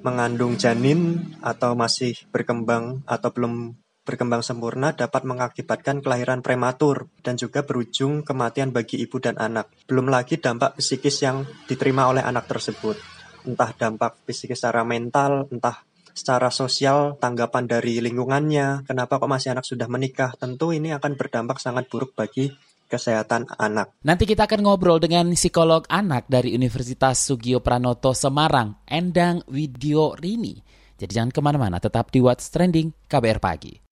mengandung 0.04 0.60
janin 0.60 1.32
atau 1.40 1.72
masih 1.72 2.12
berkembang 2.28 3.00
atau 3.08 3.32
belum 3.32 3.72
berkembang 4.04 4.44
sempurna 4.44 4.92
dapat 4.92 5.24
mengakibatkan 5.24 6.04
kelahiran 6.04 6.44
prematur 6.44 7.08
dan 7.24 7.40
juga 7.40 7.64
berujung 7.64 8.20
kematian 8.20 8.70
bagi 8.70 9.00
ibu 9.00 9.16
dan 9.18 9.40
anak. 9.40 9.72
Belum 9.88 10.12
lagi 10.12 10.36
dampak 10.36 10.76
psikis 10.78 11.24
yang 11.24 11.48
diterima 11.64 12.06
oleh 12.12 12.20
anak 12.20 12.44
tersebut. 12.44 13.00
Entah 13.48 13.72
dampak 13.72 14.20
psikis 14.28 14.60
secara 14.60 14.84
mental, 14.84 15.48
entah 15.48 15.82
secara 16.14 16.48
sosial, 16.52 17.18
tanggapan 17.18 17.66
dari 17.66 17.98
lingkungannya, 17.98 18.86
kenapa 18.86 19.18
kok 19.18 19.28
masih 19.28 19.56
anak 19.56 19.66
sudah 19.66 19.90
menikah, 19.90 20.36
tentu 20.38 20.70
ini 20.70 20.94
akan 20.94 21.18
berdampak 21.18 21.58
sangat 21.58 21.90
buruk 21.90 22.14
bagi 22.14 22.54
kesehatan 22.86 23.50
anak. 23.58 23.98
Nanti 24.06 24.24
kita 24.24 24.46
akan 24.46 24.62
ngobrol 24.62 25.02
dengan 25.02 25.34
psikolog 25.34 25.82
anak 25.90 26.30
dari 26.30 26.54
Universitas 26.54 27.18
Sugio 27.18 27.58
Pranoto 27.58 28.14
Semarang, 28.14 28.86
Endang 28.86 29.42
Widyo 29.50 30.14
Rini. 30.14 30.54
Jadi 30.94 31.10
jangan 31.10 31.34
ke 31.34 31.40
mana-mana, 31.42 31.82
tetap 31.82 32.14
di 32.14 32.22
What's 32.22 32.46
Trending 32.54 32.94
KBR 33.10 33.42
Pagi. 33.42 33.83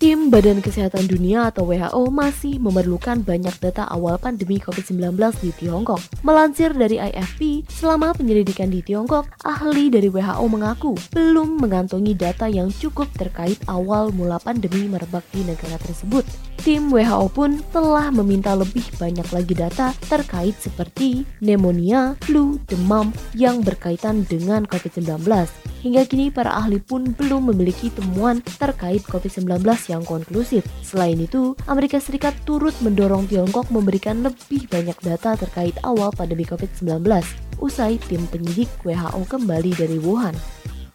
Tim 0.00 0.32
Badan 0.32 0.64
Kesehatan 0.64 1.04
Dunia 1.04 1.52
atau 1.52 1.68
WHO 1.68 2.08
masih 2.08 2.56
memerlukan 2.56 3.20
banyak 3.20 3.52
data 3.60 3.84
awal 3.92 4.16
pandemi 4.16 4.56
COVID-19 4.56 5.14
di 5.44 5.52
Tiongkok. 5.52 6.00
Melansir 6.24 6.72
dari 6.72 6.96
IFP, 6.96 7.68
selama 7.68 8.16
penyelidikan 8.16 8.72
di 8.72 8.80
Tiongkok, 8.80 9.28
ahli 9.44 9.92
dari 9.92 10.08
WHO 10.08 10.42
mengaku 10.48 10.96
belum 11.12 11.60
mengantongi 11.60 12.16
data 12.16 12.48
yang 12.48 12.72
cukup 12.72 13.12
terkait 13.12 13.60
awal 13.68 14.08
mula 14.10 14.40
pandemi 14.40 14.88
merebak 14.88 15.28
di 15.36 15.44
negara 15.44 15.76
tersebut. 15.84 16.24
Tim 16.64 16.88
WHO 16.88 17.28
pun 17.28 17.60
telah 17.76 18.08
meminta 18.08 18.56
lebih 18.56 18.88
banyak 18.96 19.28
lagi 19.30 19.52
data 19.52 19.92
terkait 20.08 20.56
seperti 20.58 21.28
pneumonia, 21.44 22.16
flu, 22.24 22.56
demam 22.72 23.12
yang 23.36 23.60
berkaitan 23.60 24.24
dengan 24.24 24.64
COVID-19. 24.64 25.71
Hingga 25.82 26.06
kini 26.06 26.30
para 26.30 26.54
ahli 26.54 26.78
pun 26.78 27.10
belum 27.10 27.50
memiliki 27.50 27.90
temuan 27.90 28.38
terkait 28.38 29.02
COVID-19 29.02 29.66
yang 29.90 30.06
konklusif. 30.06 30.62
Selain 30.78 31.18
itu, 31.18 31.58
Amerika 31.66 31.98
Serikat 31.98 32.38
turut 32.46 32.70
mendorong 32.86 33.26
Tiongkok 33.26 33.66
memberikan 33.74 34.22
lebih 34.22 34.70
banyak 34.70 34.94
data 35.02 35.34
terkait 35.34 35.74
awal 35.82 36.14
pandemi 36.14 36.46
COVID-19 36.46 37.02
usai 37.58 37.98
tim 37.98 38.22
penyidik 38.30 38.70
WHO 38.86 39.26
kembali 39.26 39.74
dari 39.74 39.98
Wuhan. 39.98 40.38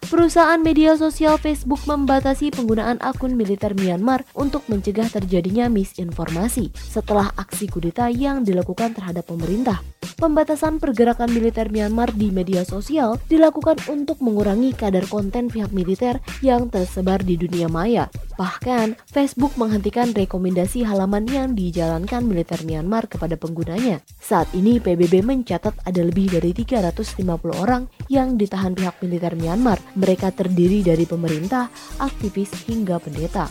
Perusahaan 0.08 0.56
media 0.56 0.96
sosial 0.96 1.36
Facebook 1.36 1.84
membatasi 1.84 2.48
penggunaan 2.48 2.96
akun 3.04 3.36
militer 3.36 3.76
Myanmar 3.76 4.24
untuk 4.32 4.64
mencegah 4.72 5.04
terjadinya 5.04 5.68
misinformasi 5.68 6.72
setelah 6.72 7.28
aksi 7.36 7.68
kudeta 7.68 8.08
yang 8.08 8.40
dilakukan 8.40 8.96
terhadap 8.96 9.28
pemerintah. 9.28 9.84
Pembatasan 10.18 10.82
pergerakan 10.82 11.30
militer 11.30 11.70
Myanmar 11.70 12.10
di 12.10 12.34
media 12.34 12.66
sosial 12.66 13.22
dilakukan 13.30 13.78
untuk 13.86 14.18
mengurangi 14.18 14.74
kadar 14.74 15.06
konten 15.06 15.46
pihak 15.46 15.70
militer 15.70 16.18
yang 16.42 16.66
tersebar 16.66 17.22
di 17.22 17.38
dunia 17.38 17.70
maya. 17.70 18.10
Bahkan, 18.34 18.98
Facebook 19.06 19.54
menghentikan 19.54 20.10
rekomendasi 20.10 20.82
halaman 20.82 21.22
yang 21.30 21.54
dijalankan 21.54 22.26
militer 22.26 22.58
Myanmar 22.66 23.06
kepada 23.06 23.38
penggunanya. 23.38 24.02
Saat 24.18 24.50
ini 24.58 24.82
PBB 24.82 25.22
mencatat 25.22 25.86
ada 25.86 26.02
lebih 26.02 26.34
dari 26.34 26.50
350 26.50 27.22
orang 27.54 27.86
yang 28.10 28.34
ditahan 28.34 28.74
pihak 28.74 28.98
militer 28.98 29.38
Myanmar. 29.38 29.78
Mereka 29.94 30.34
terdiri 30.34 30.82
dari 30.82 31.06
pemerintah, 31.06 31.70
aktivis 32.02 32.50
hingga 32.66 32.98
pendeta. 32.98 33.46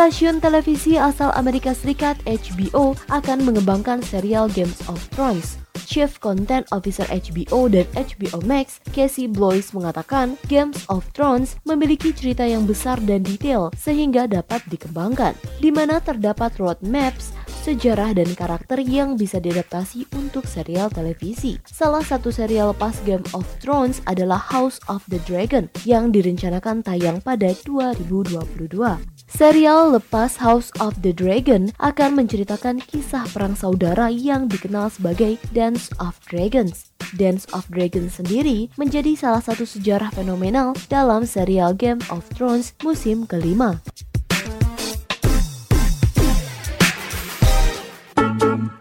Stasiun 0.00 0.40
televisi 0.40 0.96
asal 0.96 1.28
Amerika 1.36 1.76
Serikat 1.76 2.16
HBO 2.24 2.96
akan 3.12 3.44
mengembangkan 3.44 4.00
serial 4.00 4.48
Games 4.48 4.80
of 4.88 4.96
Thrones. 5.12 5.60
Chief 5.84 6.08
Content 6.24 6.64
Officer 6.72 7.04
HBO 7.04 7.68
dan 7.68 7.84
HBO 7.92 8.40
Max, 8.48 8.80
Casey 8.96 9.28
Bloys 9.28 9.76
mengatakan 9.76 10.40
Games 10.48 10.88
of 10.88 11.04
Thrones 11.12 11.60
memiliki 11.68 12.16
cerita 12.16 12.48
yang 12.48 12.64
besar 12.64 12.96
dan 13.04 13.20
detail 13.20 13.68
sehingga 13.76 14.24
dapat 14.24 14.64
dikembangkan, 14.72 15.36
di 15.60 15.68
mana 15.68 16.00
terdapat 16.00 16.56
roadmaps, 16.56 17.36
sejarah 17.60 18.16
dan 18.16 18.32
karakter 18.32 18.80
yang 18.80 19.20
bisa 19.20 19.36
diadaptasi 19.36 20.08
untuk 20.16 20.48
serial 20.48 20.88
televisi. 20.88 21.60
Salah 21.68 22.00
satu 22.00 22.32
serial 22.32 22.72
pas 22.72 22.96
Game 23.04 23.22
of 23.36 23.44
Thrones 23.60 24.00
adalah 24.08 24.40
House 24.40 24.80
of 24.88 25.04
the 25.12 25.20
Dragon 25.28 25.68
yang 25.84 26.08
direncanakan 26.08 26.80
tayang 26.80 27.20
pada 27.20 27.52
2022. 27.68 28.72
Serial 29.28 29.92
lepas 29.92 30.40
House 30.40 30.72
of 30.80 30.96
the 31.04 31.12
Dragon 31.12 31.68
akan 31.78 32.18
menceritakan 32.18 32.80
kisah 32.80 33.28
perang 33.30 33.54
saudara 33.54 34.08
yang 34.08 34.48
dikenal 34.48 34.88
sebagai 34.88 35.36
Dance 35.52 35.92
of 36.00 36.16
Dragons. 36.26 36.90
Dance 37.14 37.44
of 37.52 37.68
Dragons 37.68 38.18
sendiri 38.18 38.72
menjadi 38.80 39.14
salah 39.14 39.44
satu 39.44 39.68
sejarah 39.68 40.10
fenomenal 40.16 40.74
dalam 40.88 41.28
serial 41.28 41.76
Game 41.76 42.00
of 42.08 42.24
Thrones 42.34 42.72
musim 42.82 43.28
kelima. 43.28 43.78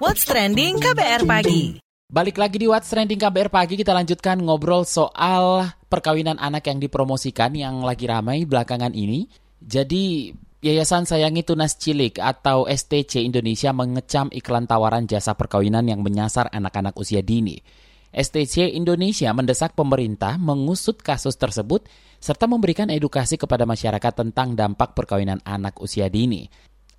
What's 0.10 0.26
Trending 0.26 0.82
KBR 0.82 1.22
Pagi. 1.30 1.78
Balik 2.10 2.42
lagi 2.42 2.58
di 2.58 2.66
What's 2.66 2.90
Trending 2.90 3.22
KBR 3.22 3.54
Pagi, 3.54 3.78
kita 3.78 3.94
lanjutkan 3.94 4.42
ngobrol 4.42 4.82
soal 4.82 5.70
perkawinan 5.86 6.42
anak 6.42 6.66
yang 6.66 6.82
dipromosikan 6.82 7.54
yang 7.54 7.86
lagi 7.86 8.10
ramai 8.10 8.42
belakangan 8.42 8.98
ini. 8.98 9.30
Jadi 9.62 10.34
Yayasan 10.66 11.06
Sayangi 11.06 11.46
Tunas 11.46 11.78
Cilik 11.78 12.18
atau 12.18 12.66
STC 12.66 13.22
Indonesia 13.22 13.70
mengecam 13.70 14.34
iklan 14.34 14.66
tawaran 14.66 15.06
jasa 15.06 15.38
perkawinan 15.38 15.86
yang 15.86 16.02
menyasar 16.02 16.50
anak-anak 16.50 16.98
usia 16.98 17.22
dini. 17.22 17.62
STC 18.10 18.66
Indonesia 18.74 19.30
mendesak 19.30 19.78
pemerintah 19.78 20.42
mengusut 20.42 21.06
kasus 21.06 21.38
tersebut 21.38 21.86
serta 22.18 22.50
memberikan 22.50 22.90
edukasi 22.90 23.38
kepada 23.38 23.70
masyarakat 23.70 24.26
tentang 24.26 24.58
dampak 24.58 24.98
perkawinan 24.98 25.38
anak 25.46 25.78
usia 25.78 26.10
dini. 26.10 26.50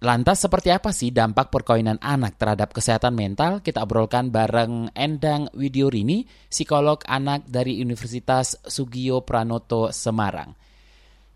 Lantas 0.01 0.41
seperti 0.41 0.73
apa 0.73 0.97
sih 0.97 1.13
dampak 1.13 1.53
perkawinan 1.53 2.01
anak 2.01 2.41
terhadap 2.41 2.73
kesehatan 2.73 3.13
mental? 3.13 3.61
Kita 3.61 3.85
obrolkan 3.85 4.33
bareng 4.33 4.89
Endang 4.97 5.53
Widyorini, 5.53 6.25
psikolog 6.49 7.05
anak 7.05 7.45
dari 7.45 7.77
Universitas 7.85 8.57
Sugio 8.65 9.21
Pranoto 9.21 9.93
Semarang. 9.93 10.57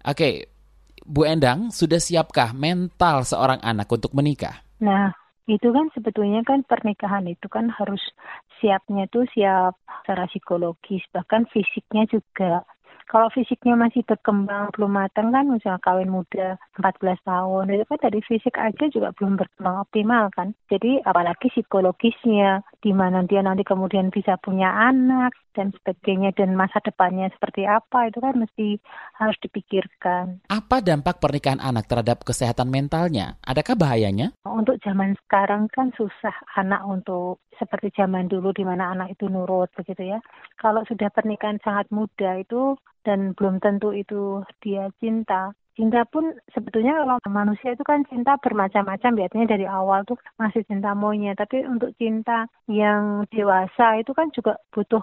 Oke, 0.08 0.48
Bu 1.04 1.28
Endang, 1.28 1.68
sudah 1.76 2.00
siapkah 2.00 2.56
mental 2.56 3.28
seorang 3.28 3.60
anak 3.60 3.84
untuk 3.92 4.16
menikah? 4.16 4.64
Nah, 4.80 5.12
itu 5.44 5.68
kan 5.68 5.92
sebetulnya 5.92 6.40
kan 6.40 6.64
pernikahan 6.64 7.28
itu 7.28 7.44
kan 7.52 7.68
harus 7.68 8.00
siapnya 8.64 9.04
tuh 9.12 9.28
siap 9.36 9.76
secara 10.00 10.24
psikologis, 10.32 11.04
bahkan 11.12 11.44
fisiknya 11.52 12.08
juga. 12.08 12.64
Kalau 13.04 13.28
fisiknya 13.30 13.76
masih 13.76 14.02
berkembang 14.02 14.72
belum 14.74 14.92
matang 14.96 15.30
kan 15.30 15.46
misalnya 15.46 15.80
kawin 15.84 16.10
muda 16.10 16.56
14 16.80 17.20
tahun 17.22 17.64
itu 17.70 17.84
kan 17.84 18.00
dari 18.00 18.20
fisik 18.24 18.56
aja 18.56 18.84
juga 18.88 19.12
belum 19.16 19.36
berkembang 19.38 19.84
optimal 19.84 20.32
kan. 20.32 20.56
Jadi 20.72 21.04
apalagi 21.04 21.52
psikologisnya 21.52 22.64
di 22.84 22.92
mana 22.92 23.24
dia 23.24 23.40
nanti 23.40 23.64
kemudian 23.64 24.12
bisa 24.12 24.36
punya 24.36 24.68
anak 24.68 25.32
dan 25.56 25.72
sebagainya 25.72 26.36
dan 26.36 26.52
masa 26.52 26.84
depannya 26.84 27.32
seperti 27.32 27.64
apa 27.64 28.12
itu 28.12 28.20
kan 28.20 28.36
mesti 28.36 28.76
harus 29.16 29.40
dipikirkan. 29.40 30.44
Apa 30.52 30.84
dampak 30.84 31.16
pernikahan 31.16 31.64
anak 31.64 31.88
terhadap 31.88 32.20
kesehatan 32.28 32.68
mentalnya? 32.68 33.40
Adakah 33.40 33.80
bahayanya? 33.80 34.36
Untuk 34.44 34.76
zaman 34.84 35.16
sekarang 35.24 35.72
kan 35.72 35.96
susah 35.96 36.36
anak 36.60 36.84
untuk 36.84 37.40
seperti 37.56 37.88
zaman 37.96 38.28
dulu 38.28 38.52
di 38.52 38.68
mana 38.68 38.92
anak 38.92 39.16
itu 39.16 39.32
nurut 39.32 39.72
begitu 39.72 40.12
ya. 40.12 40.20
Kalau 40.60 40.84
sudah 40.84 41.08
pernikahan 41.08 41.56
sangat 41.64 41.88
muda 41.88 42.36
itu 42.36 42.76
dan 43.00 43.32
belum 43.32 43.64
tentu 43.64 43.96
itu 43.96 44.44
dia 44.60 44.92
cinta, 45.00 45.56
cinta 45.74 46.06
pun 46.06 46.30
sebetulnya 46.54 46.94
kalau 47.02 47.18
manusia 47.30 47.74
itu 47.74 47.82
kan 47.82 48.06
cinta 48.06 48.38
bermacam-macam 48.38 49.10
biasanya 49.18 49.46
dari 49.58 49.66
awal 49.66 50.06
tuh 50.06 50.18
masih 50.38 50.62
cinta 50.70 50.94
maunya 50.94 51.34
tapi 51.34 51.66
untuk 51.66 51.90
cinta 51.98 52.46
yang 52.70 53.26
dewasa 53.34 53.98
itu 53.98 54.14
kan 54.14 54.30
juga 54.30 54.58
butuh 54.70 55.02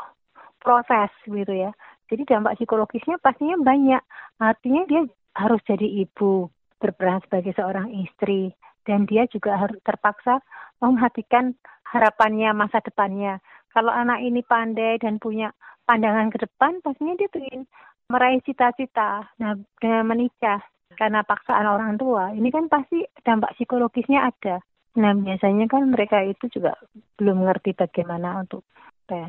proses 0.62 1.12
gitu 1.28 1.52
ya. 1.52 1.72
Jadi 2.08 2.28
dampak 2.28 2.60
psikologisnya 2.60 3.18
pastinya 3.20 3.58
banyak. 3.60 4.04
Artinya 4.38 4.84
dia 4.88 5.02
harus 5.36 5.60
jadi 5.64 5.88
ibu 6.06 6.48
berperan 6.78 7.24
sebagai 7.26 7.56
seorang 7.58 7.90
istri. 8.04 8.54
Dan 8.86 9.06
dia 9.06 9.30
juga 9.30 9.58
harus 9.58 9.78
terpaksa 9.86 10.42
memperhatikan 10.82 11.54
harapannya 11.86 12.52
masa 12.54 12.82
depannya. 12.82 13.40
Kalau 13.72 13.94
anak 13.94 14.20
ini 14.22 14.44
pandai 14.44 15.00
dan 15.00 15.22
punya 15.22 15.56
pandangan 15.86 16.32
ke 16.32 16.38
depan 16.40 16.80
pastinya 16.84 17.16
dia 17.18 17.28
ingin 17.36 17.68
meraih 18.12 18.44
cita-cita. 18.44 19.32
Nah, 19.40 19.56
dengan 19.80 20.04
menikah 20.12 20.60
karena 21.00 21.24
paksaan 21.24 21.66
orang 21.66 21.96
tua, 21.96 22.36
ini 22.36 22.52
kan 22.52 22.68
pasti 22.68 23.08
dampak 23.24 23.56
psikologisnya 23.56 24.28
ada. 24.28 24.60
Nah, 25.00 25.16
biasanya 25.16 25.72
kan 25.72 25.88
mereka 25.88 26.20
itu 26.28 26.52
juga 26.52 26.76
belum 27.16 27.48
mengerti 27.48 27.72
bagaimana 27.72 28.44
untuk 28.44 28.68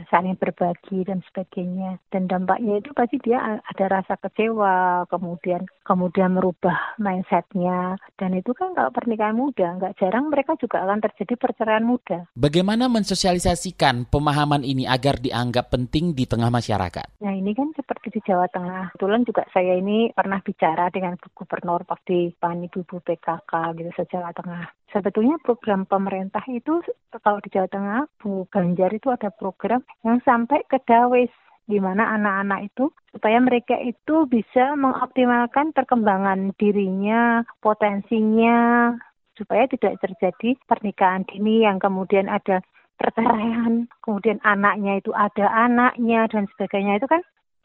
saling 0.08 0.38
berbagi 0.38 1.04
dan 1.06 1.20
sebagainya. 1.30 1.98
Dan 2.08 2.30
dampaknya 2.30 2.78
itu 2.78 2.94
pasti 2.94 3.18
dia 3.20 3.60
ada 3.60 3.84
rasa 3.86 4.14
kecewa, 4.18 5.06
kemudian 5.10 5.66
kemudian 5.82 6.38
merubah 6.38 6.96
mindsetnya. 6.96 7.98
Dan 8.16 8.38
itu 8.38 8.54
kan 8.54 8.72
kalau 8.72 8.94
pernikahan 8.94 9.36
muda, 9.36 9.76
nggak 9.78 9.98
jarang 9.98 10.30
mereka 10.30 10.54
juga 10.58 10.82
akan 10.86 11.02
terjadi 11.02 11.34
perceraian 11.36 11.84
muda. 11.84 12.30
Bagaimana 12.38 12.86
mensosialisasikan 12.86 14.08
pemahaman 14.08 14.62
ini 14.62 14.86
agar 14.86 15.18
dianggap 15.18 15.74
penting 15.74 16.14
di 16.14 16.24
tengah 16.24 16.48
masyarakat? 16.48 17.18
Nah 17.20 17.34
ini 17.34 17.52
kan 17.52 17.74
seperti 17.74 18.14
di 18.14 18.20
Jawa 18.24 18.46
Tengah. 18.50 18.94
Kebetulan 18.94 19.22
juga 19.26 19.42
saya 19.50 19.74
ini 19.78 20.12
pernah 20.14 20.38
bicara 20.40 20.88
dengan 20.92 21.18
gubernur 21.34 21.82
waktu 21.88 22.34
Pani 22.38 22.68
Ibu 22.68 23.02
PKK 23.02 23.52
gitu 23.78 23.90
se 23.94 24.04
Jawa 24.08 24.30
Tengah 24.36 24.81
sebetulnya 24.92 25.40
program 25.40 25.88
pemerintah 25.88 26.44
itu 26.52 26.84
kalau 27.24 27.40
di 27.40 27.48
Jawa 27.50 27.68
Tengah 27.68 28.00
Bu 28.20 28.46
Ganjar 28.52 28.92
itu 28.92 29.08
ada 29.08 29.32
program 29.32 29.80
yang 30.04 30.20
sampai 30.22 30.62
ke 30.68 30.78
dawes 30.84 31.32
di 31.66 31.78
mana 31.80 32.12
anak-anak 32.18 32.68
itu 32.68 32.84
supaya 33.14 33.38
mereka 33.40 33.78
itu 33.80 34.28
bisa 34.28 34.76
mengoptimalkan 34.76 35.72
perkembangan 35.72 36.52
dirinya, 36.60 37.40
potensinya 37.64 38.92
supaya 39.38 39.64
tidak 39.70 39.96
terjadi 40.04 40.58
pernikahan 40.68 41.24
dini 41.24 41.64
yang 41.64 41.80
kemudian 41.80 42.28
ada 42.28 42.60
perceraian, 43.00 43.88
kemudian 44.04 44.38
anaknya 44.44 45.00
itu 45.00 45.10
ada 45.16 45.48
anaknya 45.48 46.28
dan 46.28 46.44
sebagainya 46.52 47.00
itu 47.00 47.08
kan 47.08 47.22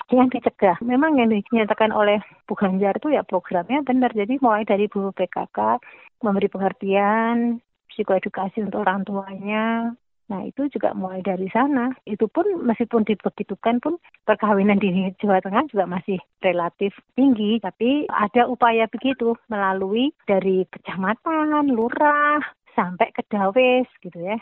yang 0.07 0.31
dicegah. 0.31 0.79
Memang 0.79 1.19
yang 1.19 1.27
dinyatakan 1.27 1.91
oleh 1.91 2.23
Bu 2.47 2.55
Ganjar 2.55 2.95
itu 2.95 3.11
ya 3.11 3.27
programnya 3.27 3.83
benar. 3.83 4.15
Jadi 4.15 4.39
mulai 4.39 4.63
dari 4.63 4.87
Bu 4.87 5.11
PKK 5.11 5.83
memberi 6.21 6.49
pengertian, 6.49 7.61
psikoedukasi 7.91 8.61
untuk 8.61 8.85
orang 8.85 9.05
tuanya. 9.07 9.93
Nah 10.27 10.43
itu 10.43 10.67
juga 10.67 10.91
mulai 10.91 11.23
dari 11.23 11.47
sana. 11.49 11.95
Itu 12.03 12.27
pun 12.27 12.43
meskipun 12.67 13.07
dibegitukan 13.07 13.79
pun 13.79 13.95
perkawinan 14.27 14.77
di 14.77 14.91
Jawa 15.23 15.39
Tengah 15.39 15.71
juga 15.71 15.87
masih 15.87 16.19
relatif 16.43 16.91
tinggi. 17.15 17.63
Tapi 17.63 18.11
ada 18.11 18.45
upaya 18.51 18.91
begitu 18.91 19.39
melalui 19.47 20.11
dari 20.27 20.67
kecamatan, 20.67 21.71
lurah, 21.71 22.43
sampai 22.75 23.09
ke 23.15 23.23
dawes 23.31 23.87
gitu 24.03 24.19
ya. 24.19 24.37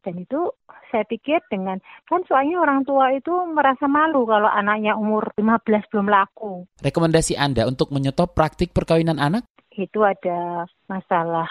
Dan 0.00 0.24
itu 0.24 0.48
saya 0.88 1.04
pikir 1.04 1.44
dengan 1.52 1.76
kan 2.08 2.24
soalnya 2.24 2.56
orang 2.56 2.88
tua 2.88 3.12
itu 3.12 3.32
merasa 3.52 3.84
malu 3.84 4.24
kalau 4.24 4.48
anaknya 4.48 4.96
umur 4.96 5.28
15 5.36 5.92
belum 5.92 6.08
laku. 6.08 6.64
Rekomendasi 6.80 7.36
Anda 7.36 7.68
untuk 7.68 7.92
menyetop 7.92 8.32
praktik 8.32 8.72
perkawinan 8.72 9.20
anak? 9.20 9.44
Itu 9.80 10.04
ada 10.04 10.68
masalah 10.84 11.48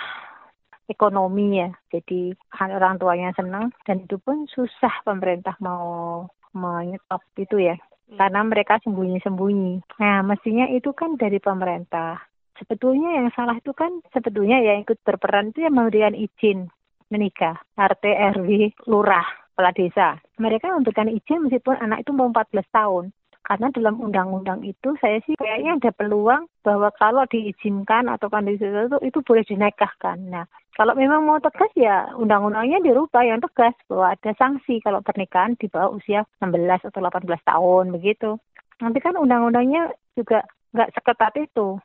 ekonomi 0.86 1.58
ya. 1.58 1.74
Jadi 1.90 2.38
orang 2.62 3.02
tuanya 3.02 3.34
senang 3.34 3.74
dan 3.90 4.06
itu 4.06 4.22
pun 4.22 4.46
susah 4.54 5.02
pemerintah 5.02 5.58
mau 5.58 6.26
menyetop 6.54 7.26
itu 7.42 7.58
ya. 7.58 7.78
Karena 8.10 8.42
mereka 8.42 8.82
sembunyi-sembunyi. 8.82 10.02
Nah, 10.02 10.26
mestinya 10.26 10.66
itu 10.70 10.94
kan 10.98 11.14
dari 11.18 11.38
pemerintah. 11.38 12.18
Sebetulnya 12.58 13.22
yang 13.22 13.30
salah 13.38 13.58
itu 13.58 13.70
kan 13.74 14.02
sebetulnya 14.10 14.58
yang 14.62 14.82
ikut 14.82 14.98
berperan 15.06 15.54
itu 15.54 15.66
yang 15.66 15.78
memberikan 15.78 16.18
izin 16.18 16.74
menikah, 17.10 17.58
RT, 17.74 18.06
RW, 18.38 18.50
lurah, 18.86 19.26
kepala 19.54 19.72
desa. 19.76 20.08
Mereka 20.38 20.72
memberikan 20.72 21.10
izin 21.10 21.50
meskipun 21.50 21.76
anak 21.82 22.06
itu 22.06 22.12
mau 22.16 22.30
14 22.32 22.64
tahun. 22.70 23.06
Karena 23.50 23.74
dalam 23.74 23.98
undang-undang 23.98 24.62
itu 24.62 24.94
saya 25.02 25.18
sih 25.26 25.34
kayaknya 25.34 25.82
ada 25.82 25.90
peluang 25.98 26.46
bahwa 26.62 26.94
kalau 27.02 27.26
diizinkan 27.26 28.06
atau 28.06 28.30
kondisi 28.30 28.62
itu, 28.62 28.98
itu 29.02 29.26
boleh 29.26 29.42
dinikahkan. 29.42 30.22
Nah, 30.30 30.46
kalau 30.78 30.94
memang 30.94 31.26
mau 31.26 31.42
tegas 31.42 31.74
ya 31.74 32.14
undang-undangnya 32.14 32.78
dirubah 32.86 33.26
yang 33.26 33.42
tegas 33.42 33.74
bahwa 33.90 34.14
ada 34.14 34.32
sanksi 34.38 34.78
kalau 34.86 35.02
pernikahan 35.02 35.58
di 35.58 35.66
bawah 35.66 35.98
usia 35.98 36.30
16 36.46 36.94
atau 36.94 37.02
18 37.02 37.26
tahun 37.42 37.86
begitu. 37.98 38.38
Nanti 38.86 39.02
kan 39.02 39.18
undang-undangnya 39.18 39.98
juga 40.14 40.46
nggak 40.78 40.94
seketat 40.94 41.34
itu. 41.42 41.82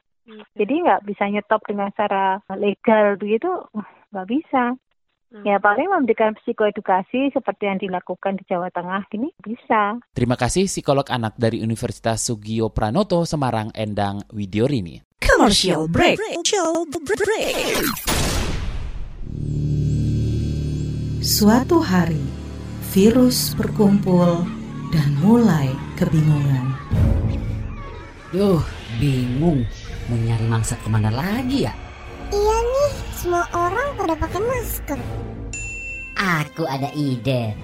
Jadi 0.57 0.75
nggak 0.85 1.05
bisa 1.09 1.33
nyetop 1.33 1.65
dengan 1.65 1.89
cara 1.97 2.45
legal 2.61 3.17
begitu, 3.17 3.49
nggak 4.13 4.29
bisa. 4.29 4.77
Ya 5.43 5.59
paling 5.59 5.91
memberikan 5.91 6.39
psikoedukasi 6.39 7.35
seperti 7.35 7.67
yang 7.67 7.83
dilakukan 7.83 8.39
di 8.39 8.47
Jawa 8.47 8.71
Tengah 8.71 9.03
ini 9.19 9.35
bisa. 9.43 9.99
Terima 10.15 10.39
kasih 10.39 10.71
psikolog 10.71 11.03
anak 11.11 11.35
dari 11.35 11.59
Universitas 11.59 12.23
Sugio 12.23 12.71
Pranoto 12.71 13.27
Semarang 13.27 13.75
Endang 13.75 14.23
Widiorini. 14.31 15.03
Commercial 15.19 15.91
break. 15.91 16.23
Commercial 16.23 16.87
break. 16.87 17.83
Suatu 21.19 21.83
hari, 21.83 22.23
virus 22.95 23.59
berkumpul 23.59 24.47
dan 24.95 25.09
mulai 25.19 25.75
kebingungan. 25.99 26.79
Duh, 28.31 28.63
bingung. 29.03 29.67
Mau 30.07 30.15
nyari 30.15 30.47
mangsa 30.47 30.79
ke 30.79 30.87
mana 30.87 31.11
lagi 31.11 31.67
ya? 31.67 31.84
Iya 32.35 32.59
nih, 32.67 32.91
semua 33.15 33.47
orang 33.55 33.95
pada 33.95 34.19
pakai 34.19 34.43
masker. 34.43 34.99
Aku 36.19 36.67
ada 36.67 36.91
ide. 36.99 37.55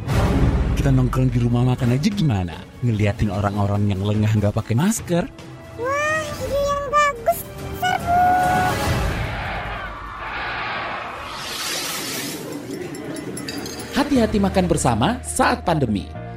Kita 0.78 0.94
nongkrong 0.94 1.34
di 1.34 1.42
rumah 1.42 1.74
makan 1.74 1.98
aja 1.98 2.06
gimana? 2.06 2.54
Ngeliatin 2.86 3.34
orang-orang 3.34 3.90
yang 3.90 4.06
lengah 4.06 4.30
nggak 4.30 4.54
pakai 4.54 4.78
masker. 4.78 5.26
Wah, 5.74 6.22
ide 6.38 6.60
yang 6.70 6.84
bagus. 6.86 7.38
Hati-hati 13.98 14.38
makan 14.38 14.64
bersama 14.70 15.18
saat 15.26 15.66
pandemi. 15.66 16.19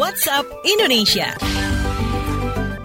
WhatsApp 0.00 0.48
Indonesia. 0.64 1.36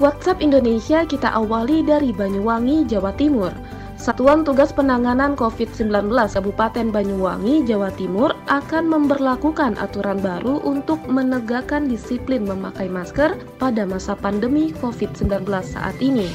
WhatsApp 0.04 0.44
Indonesia 0.44 1.08
kita 1.08 1.32
awali 1.32 1.80
dari 1.80 2.12
Banyuwangi, 2.12 2.84
Jawa 2.92 3.16
Timur. 3.16 3.56
Satuan 3.96 4.44
Tugas 4.44 4.76
Penanganan 4.76 5.40
COVID-19 5.40 6.12
Kabupaten 6.12 6.92
Banyuwangi, 6.92 7.64
Jawa 7.64 7.96
Timur 7.96 8.36
akan 8.52 8.92
memberlakukan 8.92 9.80
aturan 9.80 10.20
baru 10.20 10.60
untuk 10.68 11.08
menegakkan 11.08 11.88
disiplin 11.88 12.44
memakai 12.44 12.92
masker 12.92 13.40
pada 13.64 13.88
masa 13.88 14.20
pandemi 14.20 14.76
COVID-19 14.76 15.48
saat 15.64 15.96
ini. 16.04 16.28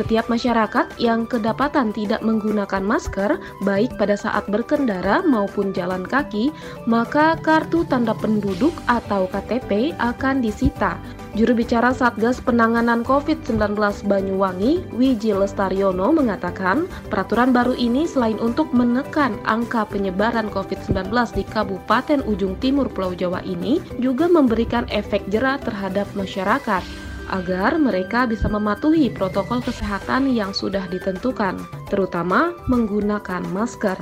Setiap 0.00 0.32
masyarakat 0.32 0.96
yang 0.96 1.28
kedapatan 1.28 1.92
tidak 1.92 2.24
menggunakan 2.24 2.80
masker, 2.80 3.36
baik 3.68 4.00
pada 4.00 4.16
saat 4.16 4.48
berkendara 4.48 5.20
maupun 5.20 5.76
jalan 5.76 6.08
kaki, 6.08 6.48
maka 6.88 7.36
kartu 7.44 7.84
tanda 7.84 8.16
penduduk 8.16 8.72
atau 8.88 9.28
KTP 9.28 9.92
akan 10.00 10.40
disita. 10.40 10.96
Juru 11.36 11.52
bicara 11.52 11.92
Satgas 11.92 12.40
Penanganan 12.40 13.04
COVID-19 13.04 13.76
Banyuwangi, 14.08 14.88
Wiji 14.96 15.36
Lestariono 15.36 16.16
mengatakan, 16.16 16.88
peraturan 17.12 17.52
baru 17.52 17.76
ini 17.76 18.08
selain 18.08 18.40
untuk 18.40 18.72
menekan 18.72 19.36
angka 19.44 19.84
penyebaran 19.84 20.48
COVID-19 20.48 21.12
di 21.36 21.44
Kabupaten 21.44 22.24
Ujung 22.24 22.56
Timur 22.56 22.88
Pulau 22.88 23.12
Jawa 23.12 23.44
ini, 23.44 23.84
juga 24.00 24.32
memberikan 24.32 24.88
efek 24.88 25.28
jerah 25.28 25.60
terhadap 25.60 26.08
masyarakat 26.16 27.09
agar 27.30 27.78
mereka 27.78 28.26
bisa 28.26 28.50
mematuhi 28.50 29.08
protokol 29.08 29.62
kesehatan 29.62 30.30
yang 30.34 30.50
sudah 30.50 30.84
ditentukan, 30.90 31.58
terutama 31.88 32.52
menggunakan 32.66 33.46
masker. 33.54 33.98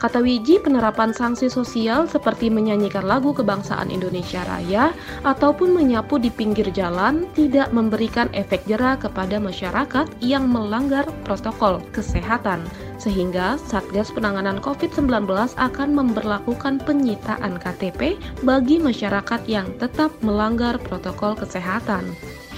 Kata 0.00 0.24
Wiji, 0.24 0.56
penerapan 0.64 1.12
sanksi 1.12 1.52
sosial 1.52 2.08
seperti 2.08 2.48
menyanyikan 2.48 3.04
lagu 3.04 3.36
kebangsaan 3.36 3.92
Indonesia 3.92 4.40
Raya 4.48 4.96
ataupun 5.28 5.76
menyapu 5.76 6.16
di 6.16 6.32
pinggir 6.32 6.72
jalan 6.72 7.28
tidak 7.36 7.68
memberikan 7.76 8.32
efek 8.32 8.64
jerah 8.64 8.96
kepada 8.96 9.36
masyarakat 9.36 10.08
yang 10.24 10.48
melanggar 10.48 11.04
protokol 11.28 11.84
kesehatan. 11.92 12.64
Sehingga 12.96 13.60
Satgas 13.60 14.08
Penanganan 14.08 14.56
COVID-19 14.64 15.28
akan 15.60 15.88
memperlakukan 15.92 16.80
penyitaan 16.88 17.60
KTP 17.60 18.16
bagi 18.40 18.80
masyarakat 18.80 19.44
yang 19.44 19.68
tetap 19.76 20.08
melanggar 20.24 20.80
protokol 20.80 21.36
kesehatan. 21.36 22.08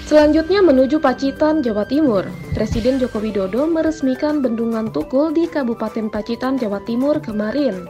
Selanjutnya 0.02 0.58
menuju 0.58 0.98
Pacitan, 0.98 1.62
Jawa 1.62 1.86
Timur. 1.86 2.26
Presiden 2.58 2.98
Joko 2.98 3.22
Widodo 3.22 3.70
meresmikan 3.70 4.42
bendungan 4.42 4.90
Tukul 4.90 5.30
di 5.30 5.46
Kabupaten 5.46 6.10
Pacitan, 6.10 6.58
Jawa 6.58 6.82
Timur 6.82 7.22
kemarin. 7.22 7.86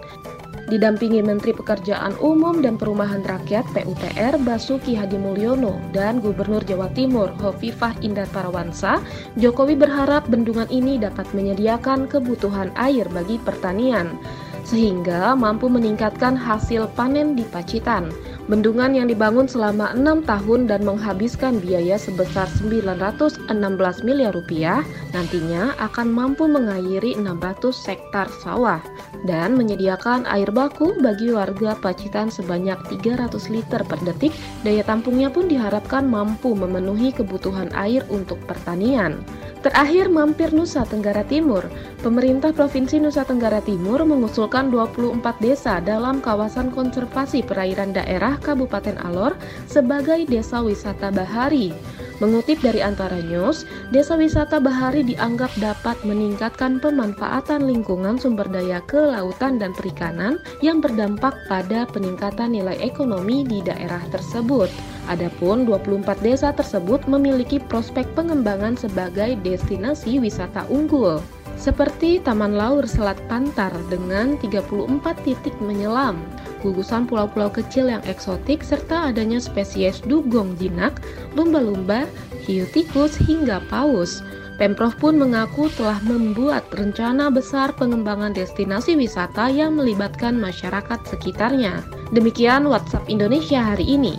Didampingi 0.69 1.21
Menteri 1.21 1.57
Pekerjaan 1.57 2.17
Umum 2.21 2.61
dan 2.61 2.81
Perumahan 2.81 3.21
Rakyat 3.25 3.65
PUPR 3.77 4.41
Basuki 4.41 4.97
Hadi 4.97 5.21
Mulyono 5.21 5.77
dan 5.93 6.21
Gubernur 6.21 6.65
Jawa 6.65 6.89
Timur 6.93 7.33
Hovifah 7.41 7.97
Indar 8.01 8.29
Parawansa, 8.33 9.01
Jokowi 9.37 9.77
berharap 9.77 10.29
bendungan 10.29 10.69
ini 10.73 10.97
dapat 10.97 11.29
menyediakan 11.37 12.09
kebutuhan 12.09 12.73
air 12.77 13.05
bagi 13.13 13.37
pertanian 13.41 14.17
sehingga 14.63 15.35
mampu 15.35 15.67
meningkatkan 15.67 16.39
hasil 16.39 16.87
panen 16.95 17.35
di 17.35 17.43
Pacitan. 17.51 18.15
Bendungan 18.53 18.93
yang 18.93 19.09
dibangun 19.09 19.49
selama 19.49 19.97
enam 19.97 20.21
tahun 20.29 20.69
dan 20.69 20.85
menghabiskan 20.85 21.57
biaya 21.57 21.97
sebesar 21.97 22.45
916 22.61 23.49
miliar 24.05 24.37
rupiah 24.37 24.85
nantinya 25.17 25.73
akan 25.81 26.13
mampu 26.13 26.45
mengairi 26.45 27.17
600 27.17 27.73
hektar 27.89 28.29
sawah 28.45 28.85
dan 29.25 29.57
menyediakan 29.57 30.29
air 30.29 30.53
baku 30.53 30.93
bagi 31.01 31.33
warga 31.33 31.73
Pacitan 31.81 32.29
sebanyak 32.29 32.77
300 32.93 33.33
liter 33.49 33.81
per 33.89 33.97
detik. 34.05 34.37
Daya 34.61 34.85
tampungnya 34.85 35.33
pun 35.33 35.49
diharapkan 35.49 36.05
mampu 36.05 36.53
memenuhi 36.53 37.09
kebutuhan 37.17 37.73
air 37.73 38.05
untuk 38.13 38.37
pertanian. 38.45 39.17
Terakhir 39.63 40.11
mampir 40.11 40.51
Nusa 40.51 40.83
Tenggara 40.83 41.23
Timur. 41.23 41.63
Pemerintah 42.03 42.51
Provinsi 42.51 42.99
Nusa 42.99 43.23
Tenggara 43.23 43.63
Timur 43.63 44.03
mengusulkan 44.03 44.75
24 44.75 45.23
desa 45.39 45.79
dalam 45.79 46.19
kawasan 46.19 46.75
konservasi 46.75 47.47
perairan 47.47 47.95
daerah 47.95 48.43
Kabupaten 48.43 48.99
Alor 49.07 49.39
sebagai 49.71 50.27
desa 50.27 50.59
wisata 50.67 51.15
bahari. 51.15 51.71
Mengutip 52.19 52.59
dari 52.59 52.83
Antara 52.83 53.23
News, 53.23 53.63
desa 53.95 54.19
wisata 54.19 54.59
bahari 54.59 55.07
dianggap 55.07 55.55
dapat 55.63 55.95
meningkatkan 56.03 56.83
pemanfaatan 56.83 57.63
lingkungan 57.63 58.19
sumber 58.19 58.51
daya 58.51 58.83
kelautan 58.91 59.63
dan 59.63 59.71
perikanan 59.79 60.43
yang 60.59 60.83
berdampak 60.83 61.39
pada 61.47 61.87
peningkatan 61.87 62.59
nilai 62.59 62.79
ekonomi 62.83 63.47
di 63.47 63.63
daerah 63.63 64.03
tersebut. 64.11 64.71
Adapun 65.11 65.67
24 65.67 66.23
desa 66.23 66.55
tersebut 66.55 67.03
memiliki 67.11 67.59
prospek 67.59 68.07
pengembangan 68.15 68.79
sebagai 68.79 69.35
destinasi 69.43 70.23
wisata 70.23 70.63
unggul 70.71 71.19
seperti 71.63 72.19
Taman 72.19 72.59
Laur 72.59 72.83
Selat 72.91 73.23
Pantar 73.31 73.71
dengan 73.87 74.35
34 74.43 74.67
titik 75.23 75.55
menyelam, 75.63 76.19
gugusan 76.59 77.07
pulau-pulau 77.07 77.55
kecil 77.55 77.87
yang 77.87 78.03
eksotik 78.03 78.67
serta 78.67 79.15
adanya 79.15 79.39
spesies 79.39 80.03
dugong 80.03 80.59
jinak, 80.59 80.99
lumba-lumba, 81.39 82.11
hiu 82.51 82.67
tikus 82.75 83.15
hingga 83.15 83.63
paus. 83.71 84.27
Pemprov 84.63 84.95
pun 84.95 85.19
mengaku 85.19 85.67
telah 85.75 85.99
membuat 86.07 86.71
rencana 86.71 87.35
besar 87.35 87.75
pengembangan 87.75 88.31
destinasi 88.31 88.95
wisata 88.95 89.51
yang 89.51 89.75
melibatkan 89.75 90.39
masyarakat 90.39 91.03
sekitarnya. 91.03 91.83
Demikian 92.15 92.71
WhatsApp 92.71 93.11
Indonesia 93.11 93.59
hari 93.59 93.99
ini. 93.99 94.15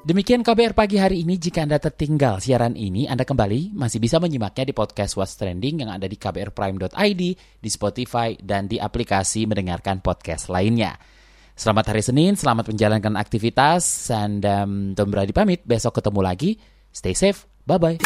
Demikian 0.00 0.40
KBR 0.40 0.72
pagi 0.72 0.96
hari 0.96 1.20
ini. 1.20 1.36
Jika 1.36 1.68
Anda 1.68 1.76
tertinggal 1.76 2.40
siaran 2.40 2.80
ini, 2.80 3.04
Anda 3.04 3.28
kembali 3.28 3.76
masih 3.76 4.00
bisa 4.00 4.16
menyimaknya 4.16 4.72
di 4.72 4.72
podcast 4.72 5.20
What's 5.20 5.36
Trending 5.36 5.84
yang 5.84 5.92
ada 5.92 6.08
di 6.08 6.16
kbrprime.id, 6.16 7.22
di 7.60 7.68
Spotify, 7.68 8.40
dan 8.40 8.72
di 8.72 8.80
aplikasi 8.80 9.44
mendengarkan 9.44 10.00
podcast 10.00 10.48
lainnya. 10.48 11.19
Selamat 11.60 11.92
hari 11.92 12.00
Senin, 12.00 12.40
selamat 12.40 12.72
menjalankan 12.72 13.20
aktivitas, 13.20 14.08
dan 14.08 14.40
um, 14.40 14.96
Tom 14.96 15.12
Brady 15.12 15.36
pamit. 15.36 15.60
Besok 15.68 16.00
ketemu 16.00 16.24
lagi. 16.24 16.56
Stay 16.88 17.12
safe, 17.12 17.44
bye-bye. 17.68 18.00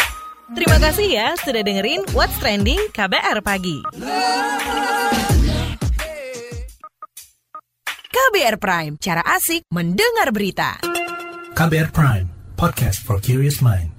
Terima 0.58 0.82
kasih 0.82 1.06
ya 1.06 1.38
sudah 1.38 1.62
dengerin 1.62 2.02
What's 2.18 2.34
Trending 2.42 2.90
KBR 2.90 3.46
Pagi. 3.46 3.86
KBR 8.10 8.58
Prime, 8.58 8.98
cara 8.98 9.22
asik 9.22 9.62
mendengar 9.70 10.34
berita. 10.34 10.82
KBR 11.54 11.94
Prime, 11.94 12.26
podcast 12.58 13.06
for 13.06 13.22
curious 13.22 13.62
mind. 13.62 13.93